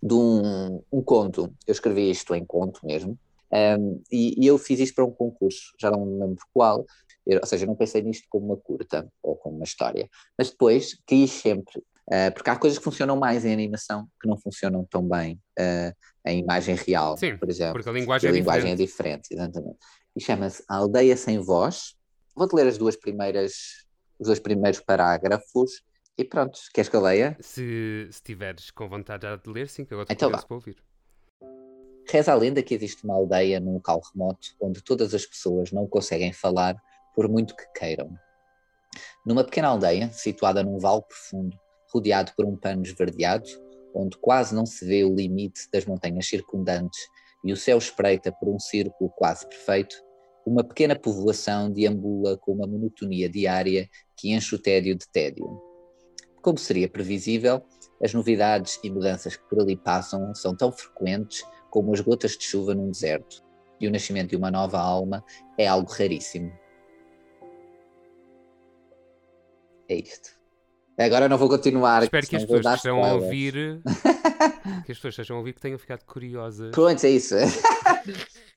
de 0.02 0.14
um, 0.14 0.84
um 0.92 1.02
conto. 1.02 1.54
Eu 1.66 1.72
escrevi 1.72 2.10
isto 2.10 2.36
em 2.36 2.46
conto 2.46 2.86
mesmo. 2.86 3.18
Um, 3.52 4.02
e, 4.12 4.44
e, 4.44 4.48
eu 4.48 4.58
fiz 4.58 4.80
isto 4.80 4.96
para 4.96 5.06
um 5.06 5.12
concurso, 5.12 5.74
já 5.80 5.92
não 5.92 6.04
me 6.04 6.20
lembro 6.20 6.44
qual, 6.52 6.84
eu, 7.26 7.40
ou 7.40 7.46
seja, 7.46 7.68
não 7.68 7.76
pensei 7.76 8.02
nisto 8.02 8.26
como 8.28 8.48
uma 8.48 8.58
curta 8.58 9.08
ou 9.22 9.36
como 9.36 9.58
uma 9.58 9.64
história, 9.64 10.10
mas 10.36 10.50
depois 10.50 10.98
quis 11.06 11.30
sempre, 11.30 11.78
uh, 11.78 12.34
porque 12.34 12.50
há 12.50 12.56
coisas 12.56 12.80
que 12.80 12.84
funcionam 12.84 13.16
mais 13.16 13.46
em 13.46 13.54
animação 13.54 14.08
que 14.20 14.28
não 14.28 14.38
funcionam 14.40 14.84
tão 14.90 15.08
bem 15.08 15.40
uh, 15.60 15.94
em 16.26 16.40
imagem 16.40 16.74
real, 16.74 17.16
Sim, 17.16 17.38
por 17.38 17.48
exemplo. 17.48 17.74
Porque 17.74 17.90
a 17.90 17.94
linguagem, 17.94 18.28
a 18.28 18.34
é, 18.34 18.36
linguagem 18.36 18.76
diferente. 18.76 18.82
é 18.82 18.86
diferente. 18.86 19.34
exatamente. 19.34 19.78
E 20.16 20.22
chama-se 20.22 20.64
Aldeia 20.68 21.16
Sem 21.16 21.38
Voz. 21.38 21.96
Vou-te 22.36 22.56
ler 22.56 22.68
as 22.68 22.78
duas 22.78 22.96
primeiras, 22.96 23.86
os 24.20 24.28
dois 24.28 24.40
primeiros 24.40 24.80
parágrafos 24.80 25.84
e 26.18 26.24
pronto, 26.24 26.60
queres 26.74 26.90
que 26.90 26.96
eu 26.96 27.02
leia? 27.02 27.38
Se, 27.40 28.08
se 28.12 28.24
tiveres 28.24 28.72
com 28.72 28.88
vontade 28.90 29.26
de 29.38 29.50
ler, 29.50 29.68
sim, 29.68 29.86
que 29.86 29.94
agora 29.94 30.08
então, 30.12 30.32
para 30.32 30.46
ouvir. 30.50 30.78
Reza 32.10 32.32
a 32.32 32.36
lenda 32.36 32.62
que 32.62 32.74
existe 32.74 33.04
uma 33.04 33.16
aldeia 33.16 33.60
num 33.60 33.74
local 33.74 34.02
remoto 34.12 34.50
onde 34.62 34.84
todas 34.84 35.14
as 35.14 35.26
pessoas 35.26 35.72
não 35.72 35.88
conseguem 35.88 36.34
falar 36.34 36.76
por 37.16 37.30
muito 37.30 37.56
que 37.56 37.66
queiram. 37.74 38.10
Numa 39.26 39.44
pequena 39.44 39.70
aldeia, 39.70 40.12
situada 40.12 40.64
num 40.64 40.78
vale 40.78 41.02
profundo, 41.04 41.58
rodeado 41.92 42.32
por 42.36 42.46
um 42.46 42.58
pano 42.58 42.84
esverdeado, 42.84 43.48
onde 43.94 44.18
quase 44.18 44.56
não 44.56 44.66
se 44.66 44.86
vê 44.86 45.04
o 45.04 45.16
limite 45.16 45.70
das 45.72 45.86
montanhas 45.86 46.28
circundantes 46.28 47.00
e 47.44 47.54
o 47.54 47.58
céu 47.58 47.78
espreita 47.78 48.32
por 48.32 48.50
um 48.50 48.60
círculo 48.60 49.10
quase 49.12 49.48
perfeito, 49.48 49.96
uma 50.46 50.64
pequena 50.64 50.96
povoação 50.96 51.72
deambula 51.72 52.38
com 52.38 52.54
uma 52.54 52.68
monotonia 52.68 53.30
diária 53.30 53.90
que 54.16 54.34
enche 54.34 54.56
o 54.56 54.60
tédio 54.60 54.96
de 54.96 55.08
tédio. 55.08 55.62
Como 56.42 56.58
seria 56.58 56.90
previsível, 56.90 57.62
as 58.04 58.14
novidades 58.14 58.80
e 58.84 58.90
mudanças 58.90 59.36
que 59.36 59.48
por 59.48 59.62
ali 59.62 59.78
passam 59.78 60.36
são 60.36 60.56
tão 60.56 60.72
frequentes 60.72 61.44
como 61.70 61.94
as 61.94 62.02
gotas 62.02 62.38
de 62.38 62.44
chuva 62.44 62.76
num 62.76 62.92
deserto, 62.92 63.42
e 63.80 63.88
o 63.88 63.92
nascimento 63.92 64.32
de 64.32 64.36
uma 64.36 64.52
nova 64.52 64.80
alma 64.80 65.24
é 65.58 65.66
algo 65.66 65.92
raríssimo. 65.92 66.52
É 69.90 69.96
isto. 69.96 70.32
Agora 70.98 71.28
não 71.28 71.38
vou 71.38 71.50
continuar. 71.50 72.04
Espero 72.04 72.28
que 72.28 72.36
as 72.36 72.44
pessoas 72.44 72.66
que 72.66 72.76
estão 72.76 73.04
a 73.04 73.14
ouvir 73.14 73.82
que 74.86 74.92
as 74.92 74.98
pessoas 74.98 75.14
estejam 75.14 75.38
a 75.38 75.40
ouvir 75.40 75.54
que 75.54 75.62
tenham 75.62 75.80
ficado 75.80 76.04
curiosas. 76.06 76.72
Pronto, 76.72 77.04
é 77.04 77.10
isso. 77.10 77.36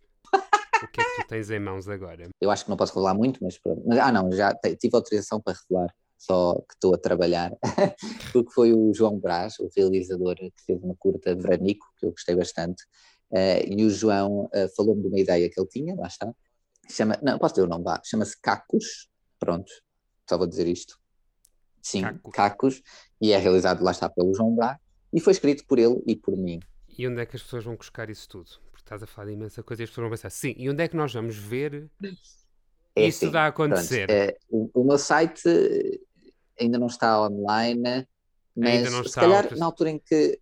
o 0.82 0.88
que 0.88 1.00
é 1.00 1.04
que 1.04 1.22
tu 1.22 1.28
tens 1.28 1.50
em 1.50 1.58
mãos 1.58 1.88
agora? 1.88 2.28
Eu 2.40 2.50
acho 2.50 2.64
que 2.64 2.70
não 2.70 2.76
posso 2.76 2.94
revelar 2.94 3.14
muito, 3.14 3.42
mas 3.42 3.58
pronto. 3.58 3.82
ah, 3.92 4.12
não, 4.12 4.30
já 4.32 4.54
tive 4.54 4.94
autorização 4.94 5.40
para 5.40 5.56
revelar, 5.56 5.94
só 6.16 6.54
que 6.68 6.74
estou 6.74 6.94
a 6.94 6.98
trabalhar. 6.98 7.52
Porque 8.32 8.52
foi 8.52 8.72
o 8.72 8.92
João 8.94 9.18
Brás, 9.18 9.58
o 9.58 9.68
realizador, 9.76 10.36
que 10.36 10.64
fez 10.66 10.82
uma 10.82 10.94
curta 10.96 11.34
de 11.34 11.42
Veranico, 11.42 11.86
que 11.98 12.06
eu 12.06 12.10
gostei 12.10 12.34
bastante, 12.34 12.84
Uh, 13.30 13.66
e 13.66 13.84
o 13.84 13.90
João 13.90 14.44
uh, 14.44 14.68
falou-me 14.76 15.02
de 15.02 15.08
uma 15.08 15.18
ideia 15.18 15.50
que 15.50 15.58
ele 15.58 15.68
tinha, 15.68 15.94
lá 15.96 16.06
está. 16.06 16.32
Chama, 16.88 17.18
não, 17.22 17.38
posso 17.38 17.54
ter 17.54 17.62
o 17.62 17.66
nome, 17.66 17.84
vá. 17.84 18.00
Chama-se 18.04 18.40
Cacos. 18.40 19.08
Pronto, 19.38 19.70
só 20.28 20.38
vou 20.38 20.46
dizer 20.46 20.66
isto. 20.66 20.98
Sim, 21.82 22.02
Cacos. 22.02 22.32
Cacos. 22.32 22.82
E 23.20 23.32
é 23.32 23.38
realizado, 23.38 23.82
lá 23.82 23.90
está, 23.90 24.08
pelo 24.08 24.34
João 24.34 24.54
Brá. 24.54 24.78
E 25.12 25.20
foi 25.20 25.32
escrito 25.32 25.64
por 25.66 25.78
ele 25.78 26.02
e 26.06 26.14
por 26.14 26.36
mim. 26.36 26.60
E 26.96 27.06
onde 27.06 27.20
é 27.20 27.26
que 27.26 27.36
as 27.36 27.42
pessoas 27.42 27.64
vão 27.64 27.76
buscar 27.76 28.08
isso 28.10 28.28
tudo? 28.28 28.50
Estás 28.86 29.02
a 29.02 29.06
falar 29.06 29.26
de 29.26 29.32
imensa 29.32 29.64
coisa 29.64 29.82
e 29.82 29.84
as 29.84 29.90
pessoas 29.90 30.04
vão 30.04 30.10
pensar, 30.12 30.30
sim, 30.30 30.54
e 30.56 30.70
onde 30.70 30.80
é 30.80 30.86
que 30.86 30.94
nós 30.94 31.12
vamos 31.12 31.36
ver 31.36 31.90
é 32.94 33.08
isso 33.08 33.24
assim, 33.24 33.32
dá 33.32 33.42
a 33.42 33.46
acontecer? 33.48 34.06
Pronto, 34.06 34.16
é, 34.16 34.36
o, 34.48 34.70
o, 34.72 34.84
meu 34.84 34.96
site 34.96 35.42
ainda 36.58 36.78
não 36.78 36.86
está 36.86 37.20
online, 37.20 38.06
mas 38.54 38.88
se 38.88 39.14
calhar 39.16 39.58
na 39.58 39.66
altura 39.66 39.90
em 39.90 39.98
que 39.98 40.38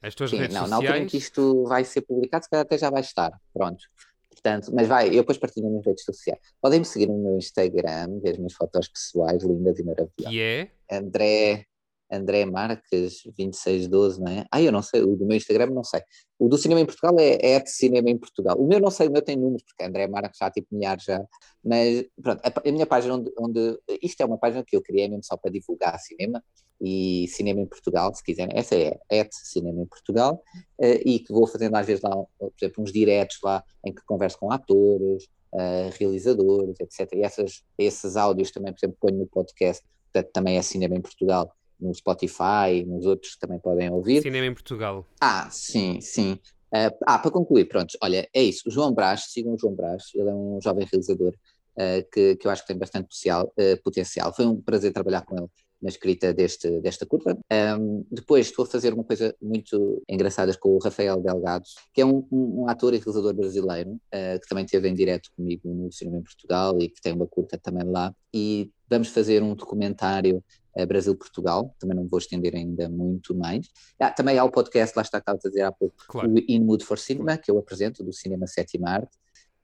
as 0.00 0.14
tuas 0.14 0.30
Sim, 0.30 0.36
redes 0.36 0.54
não, 0.54 0.62
sociais? 0.62 0.70
na 0.70 0.76
altura 0.76 0.98
em 1.00 1.06
que 1.08 1.16
isto 1.16 1.64
vai 1.64 1.84
ser 1.84 2.02
publicado, 2.02 2.44
se 2.44 2.50
calhar 2.50 2.64
até 2.64 2.78
já 2.78 2.90
vai 2.90 3.00
estar. 3.00 3.32
Pronto. 3.52 3.82
Portanto, 4.30 4.70
mas 4.72 4.86
vai, 4.86 5.08
eu 5.08 5.22
depois 5.22 5.36
partilho 5.36 5.64
nas 5.64 5.72
minhas 5.72 5.86
redes 5.86 6.04
sociais. 6.04 6.40
Podem 6.60 6.78
me 6.78 6.84
seguir 6.84 7.08
no 7.08 7.18
meu 7.18 7.38
Instagram, 7.38 8.20
ver 8.20 8.30
as 8.30 8.36
minhas 8.36 8.52
fotos 8.52 8.86
pessoais 8.86 9.42
lindas 9.42 9.80
e 9.80 9.82
maravilhosas. 9.82 10.30
Que 10.30 10.40
é? 10.40 10.70
André, 10.88 11.66
André 12.14 12.44
Marques, 12.44 13.22
2612, 13.24 14.20
não 14.20 14.32
é? 14.32 14.46
Ah, 14.50 14.60
eu 14.60 14.72
não 14.72 14.82
sei, 14.82 15.02
o 15.02 15.16
do 15.16 15.26
meu 15.26 15.36
Instagram 15.36 15.66
não 15.70 15.84
sei. 15.84 16.00
O 16.38 16.48
do 16.48 16.58
Cinema 16.58 16.80
em 16.80 16.86
Portugal 16.86 17.14
é, 17.18 17.38
é 17.40 17.60
de 17.60 17.70
Cinema 17.70 18.10
em 18.10 18.18
Portugal. 18.18 18.56
O 18.58 18.66
meu 18.66 18.80
não 18.80 18.90
sei, 18.90 19.08
o 19.08 19.12
meu 19.12 19.22
tem 19.22 19.36
números, 19.36 19.62
porque 19.62 19.84
André 19.84 20.06
Marques 20.06 20.38
já 20.38 20.50
tipo 20.50 20.68
milhares 20.74 21.04
já. 21.04 21.24
Mas 21.64 22.04
pronto, 22.22 22.40
a, 22.44 22.68
a 22.68 22.72
minha 22.72 22.86
página 22.86 23.14
onde, 23.14 23.32
onde, 23.38 23.78
Isto 24.02 24.22
é 24.22 24.26
uma 24.26 24.38
página 24.38 24.64
que 24.64 24.76
eu 24.76 24.82
criei 24.82 25.08
mesmo 25.08 25.24
só 25.24 25.36
para 25.36 25.50
divulgar 25.50 25.98
cinema 25.98 26.42
e 26.80 27.26
Cinema 27.28 27.60
em 27.60 27.66
Portugal, 27.66 28.14
se 28.14 28.22
quiserem. 28.22 28.56
Essa 28.56 28.74
é 28.74 29.20
a 29.20 29.26
Cinema 29.30 29.82
em 29.82 29.86
Portugal 29.86 30.42
uh, 30.78 31.00
e 31.04 31.18
que 31.20 31.32
vou 31.32 31.46
fazendo 31.46 31.74
às 31.76 31.86
vezes 31.86 32.02
lá, 32.02 32.10
por 32.10 32.52
exemplo, 32.60 32.82
uns 32.82 32.92
diretos 32.92 33.38
lá 33.42 33.62
em 33.84 33.94
que 33.94 34.04
converso 34.04 34.38
com 34.38 34.50
atores, 34.50 35.24
uh, 35.52 35.90
realizadores, 35.98 36.78
etc. 36.80 37.12
E 37.14 37.22
essas, 37.22 37.62
esses 37.78 38.16
áudios 38.16 38.50
também, 38.50 38.72
por 38.72 38.78
exemplo, 38.80 38.98
ponho 39.00 39.18
no 39.18 39.26
podcast, 39.26 39.84
portanto, 40.12 40.32
também 40.32 40.58
é 40.58 40.62
Cinema 40.62 40.96
em 40.96 41.00
Portugal, 41.00 41.52
no 41.84 41.94
Spotify, 41.94 42.84
nos 42.86 43.06
outros 43.06 43.36
também 43.36 43.58
podem 43.58 43.90
ouvir. 43.90 44.22
Cinema 44.22 44.46
em 44.46 44.54
Portugal. 44.54 45.06
Ah, 45.20 45.48
sim, 45.50 46.00
sim. 46.00 46.38
Uh, 46.72 46.90
ah, 47.06 47.18
para 47.18 47.30
concluir, 47.30 47.66
pronto, 47.66 47.96
olha, 48.02 48.28
é 48.34 48.42
isso. 48.42 48.68
O 48.68 48.70
João 48.70 48.92
Brás, 48.92 49.26
sigam 49.28 49.54
o 49.54 49.58
João 49.58 49.74
Brás, 49.74 50.04
ele 50.14 50.28
é 50.28 50.34
um 50.34 50.58
jovem 50.60 50.86
realizador 50.90 51.32
uh, 51.76 52.10
que, 52.10 52.36
que 52.36 52.46
eu 52.46 52.50
acho 52.50 52.62
que 52.62 52.68
tem 52.68 52.78
bastante 52.78 53.04
potencial, 53.04 53.52
uh, 53.56 53.82
potencial. 53.82 54.34
Foi 54.34 54.46
um 54.46 54.60
prazer 54.60 54.92
trabalhar 54.92 55.22
com 55.22 55.36
ele 55.36 55.46
na 55.84 55.90
escrita 55.90 56.32
deste, 56.32 56.80
desta 56.80 57.04
curta. 57.04 57.38
Um, 57.78 58.06
depois 58.10 58.46
estou 58.46 58.64
a 58.64 58.66
fazer 58.68 58.94
uma 58.94 59.04
coisa 59.04 59.36
muito 59.40 60.02
engraçada 60.08 60.56
com 60.56 60.70
o 60.70 60.78
Rafael 60.78 61.20
Delgado, 61.20 61.66
que 61.92 62.00
é 62.00 62.06
um, 62.06 62.26
um, 62.32 62.62
um 62.62 62.68
ator 62.70 62.94
e 62.94 62.96
realizador 62.96 63.34
brasileiro, 63.34 63.90
uh, 63.90 64.40
que 64.40 64.48
também 64.48 64.64
esteve 64.64 64.88
em 64.88 64.94
direto 64.94 65.30
comigo 65.36 65.68
no 65.68 65.92
cinema 65.92 66.16
em 66.16 66.22
Portugal 66.22 66.78
e 66.80 66.88
que 66.88 67.02
tem 67.02 67.12
uma 67.12 67.26
curta 67.26 67.58
também 67.58 67.84
lá. 67.84 68.14
E 68.32 68.70
vamos 68.88 69.08
fazer 69.08 69.42
um 69.42 69.54
documentário 69.54 70.42
uh, 70.74 70.86
Brasil-Portugal, 70.86 71.76
também 71.78 71.94
não 71.94 72.08
vou 72.08 72.18
estender 72.18 72.54
ainda 72.56 72.88
muito 72.88 73.34
mais. 73.34 73.68
Ah, 74.00 74.10
também 74.10 74.38
há 74.38 74.44
o 74.44 74.50
podcast, 74.50 74.96
lá 74.96 75.02
está, 75.02 75.22
a 75.24 75.34
dizer 75.34 75.62
há 75.62 75.72
pouco, 75.72 75.96
claro. 76.08 76.32
o 76.32 76.38
In 76.48 76.60
Mood 76.60 76.82
for 76.82 76.98
Cinema, 76.98 77.36
que 77.36 77.50
eu 77.50 77.58
apresento, 77.58 78.02
do 78.02 78.12
Cinema 78.12 78.46
Sétima 78.46 78.88
Arte. 78.88 79.18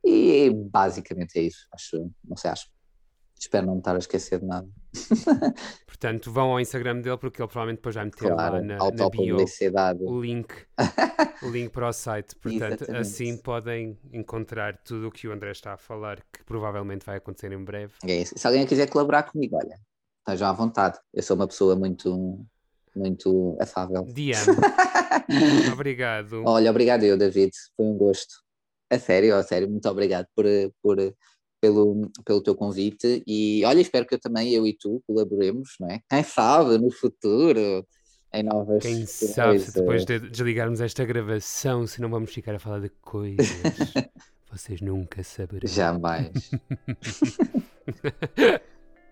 E 0.05 0.51
basicamente 0.51 1.39
é 1.39 1.43
isso, 1.43 1.67
acho, 1.73 2.11
não 2.23 2.37
sei, 2.37 2.51
acho. 2.51 2.69
Espero 3.41 3.67
não 3.67 3.75
me 3.75 3.79
estar 3.79 3.95
a 3.95 3.99
esquecer 3.99 4.39
de 4.39 4.45
nada. 4.45 4.69
Portanto, 5.87 6.31
vão 6.31 6.53
ao 6.53 6.61
Instagram 6.61 7.01
dele 7.01 7.17
porque 7.17 7.41
ele 7.41 7.49
provavelmente 7.49 7.79
depois 7.79 7.95
vai 7.95 8.05
meter 8.05 8.33
Claro, 8.33 8.55
lá 8.57 8.61
na, 8.61 8.77
na 8.77 9.09
bio 9.09 9.37
o 10.01 10.21
link, 10.21 10.49
o 11.43 11.49
link 11.49 11.71
para 11.71 11.89
o 11.89 11.93
site. 11.93 12.37
Portanto, 12.37 12.83
Exatamente. 12.83 13.01
assim 13.01 13.37
podem 13.39 13.99
encontrar 14.13 14.77
tudo 14.85 15.09
o 15.09 15.11
que 15.11 15.27
o 15.27 15.33
André 15.33 15.53
está 15.53 15.73
a 15.73 15.79
falar, 15.79 16.23
que 16.31 16.45
provavelmente 16.45 17.07
vai 17.07 17.17
acontecer 17.17 17.51
em 17.51 17.65
breve. 17.65 17.95
É 18.07 18.21
isso. 18.21 18.35
Se 18.37 18.47
alguém 18.47 18.67
quiser 18.67 18.91
colaborar 18.91 19.23
comigo, 19.23 19.57
olha, 19.57 19.81
estejam 20.19 20.49
à 20.49 20.53
vontade. 20.53 20.99
Eu 21.15 21.23
sou 21.23 21.35
uma 21.35 21.47
pessoa 21.47 21.75
muito, 21.75 22.45
muito 22.95 23.57
afável. 23.59 24.05
DM, 24.05 24.37
obrigado. 25.73 26.43
Olha, 26.45 26.71
obrigado 26.71 27.05
eu, 27.05 27.17
David. 27.17 27.53
Foi 27.75 27.87
um 27.87 27.97
gosto. 27.97 28.35
A 28.91 28.99
sério, 28.99 29.35
a 29.35 29.43
sério, 29.43 29.71
muito 29.71 29.89
obrigado 29.89 30.27
por, 30.35 30.45
por, 30.83 30.99
pelo, 31.61 32.11
pelo 32.25 32.43
teu 32.43 32.55
convite. 32.55 33.23
E 33.27 33.63
olha, 33.65 33.81
espero 33.81 34.07
que 34.07 34.15
eu 34.15 34.21
também, 34.21 34.53
eu 34.53 34.67
e 34.67 34.73
tu, 34.73 35.03
colaboremos, 35.07 35.77
não 35.79 35.91
é? 35.91 36.01
Quem 36.09 36.23
sabe 36.23 36.79
no 36.79 36.91
futuro, 36.91 37.87
em 38.33 38.43
novas 38.43 38.83
Quem 38.83 39.05
sabe 39.07 39.59
se 39.59 39.75
depois 39.75 40.05
coisas. 40.05 40.23
de 40.23 40.31
desligarmos 40.31 40.81
esta 40.81 41.05
gravação, 41.05 41.87
se 41.87 42.01
não 42.01 42.09
vamos 42.09 42.33
ficar 42.33 42.55
a 42.55 42.59
falar 42.59 42.81
de 42.81 42.91
coisas. 43.01 43.47
Vocês 44.51 44.81
nunca 44.81 45.23
saberão. 45.23 45.69
Jamais. 45.69 46.51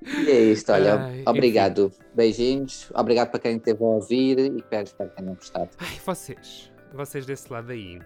E 0.00 0.30
é 0.30 0.40
isto, 0.52 0.70
olha, 0.70 0.94
Ai, 0.94 1.24
obrigado. 1.26 1.92
Beijinhos, 2.14 2.88
obrigado 2.94 3.30
para 3.30 3.40
quem 3.40 3.56
esteve 3.56 3.82
a 3.82 3.86
ouvir 3.86 4.38
e 4.38 4.56
espero, 4.58 4.84
espero 4.84 5.10
que 5.10 5.16
tenham 5.16 5.34
gostado. 5.34 5.70
Ai, 5.78 5.98
vocês, 6.06 6.70
vocês 6.94 7.26
desse 7.26 7.52
lado 7.52 7.72
aí, 7.72 7.98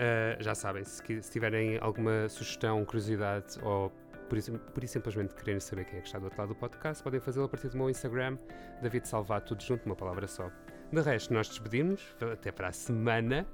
ah, 0.00 0.36
já 0.40 0.54
sabem, 0.54 0.82
se, 0.82 1.22
se 1.22 1.30
tiverem 1.30 1.78
alguma 1.80 2.28
sugestão, 2.28 2.84
curiosidade 2.84 3.58
ou 3.62 3.90
por 4.28 4.38
por 4.72 4.84
isso 4.84 4.92
simplesmente 4.92 5.34
quererem 5.34 5.58
saber 5.60 5.84
quem 5.84 5.98
é 5.98 6.02
que 6.02 6.06
está 6.06 6.18
do 6.18 6.26
outro 6.26 6.40
lado 6.40 6.48
do 6.50 6.54
podcast, 6.54 7.02
podem 7.02 7.18
fazê-lo 7.20 7.46
a 7.46 7.48
partir 7.48 7.68
do 7.68 7.76
meu 7.76 7.90
Instagram, 7.90 8.38
David 8.80 9.06
Salvato, 9.06 9.48
tudo 9.48 9.62
junto, 9.62 9.84
uma 9.86 9.96
palavra 9.96 10.26
só. 10.28 10.50
De 10.92 11.00
resto, 11.00 11.34
nós 11.34 11.48
despedimos, 11.48 12.00
até 12.32 12.50
para 12.50 12.68
a 12.68 12.72
semana. 12.72 13.46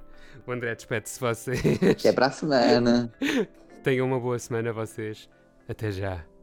O 0.46 0.52
André 0.52 0.74
despede-se 0.74 1.18
vocês. 1.18 1.60
Até 1.82 2.12
para 2.12 2.26
a 2.26 2.30
semana. 2.30 3.12
Tenham 3.82 4.06
uma 4.06 4.20
boa 4.20 4.38
semana 4.38 4.72
vocês. 4.72 5.28
Até 5.68 5.90
já. 5.90 6.35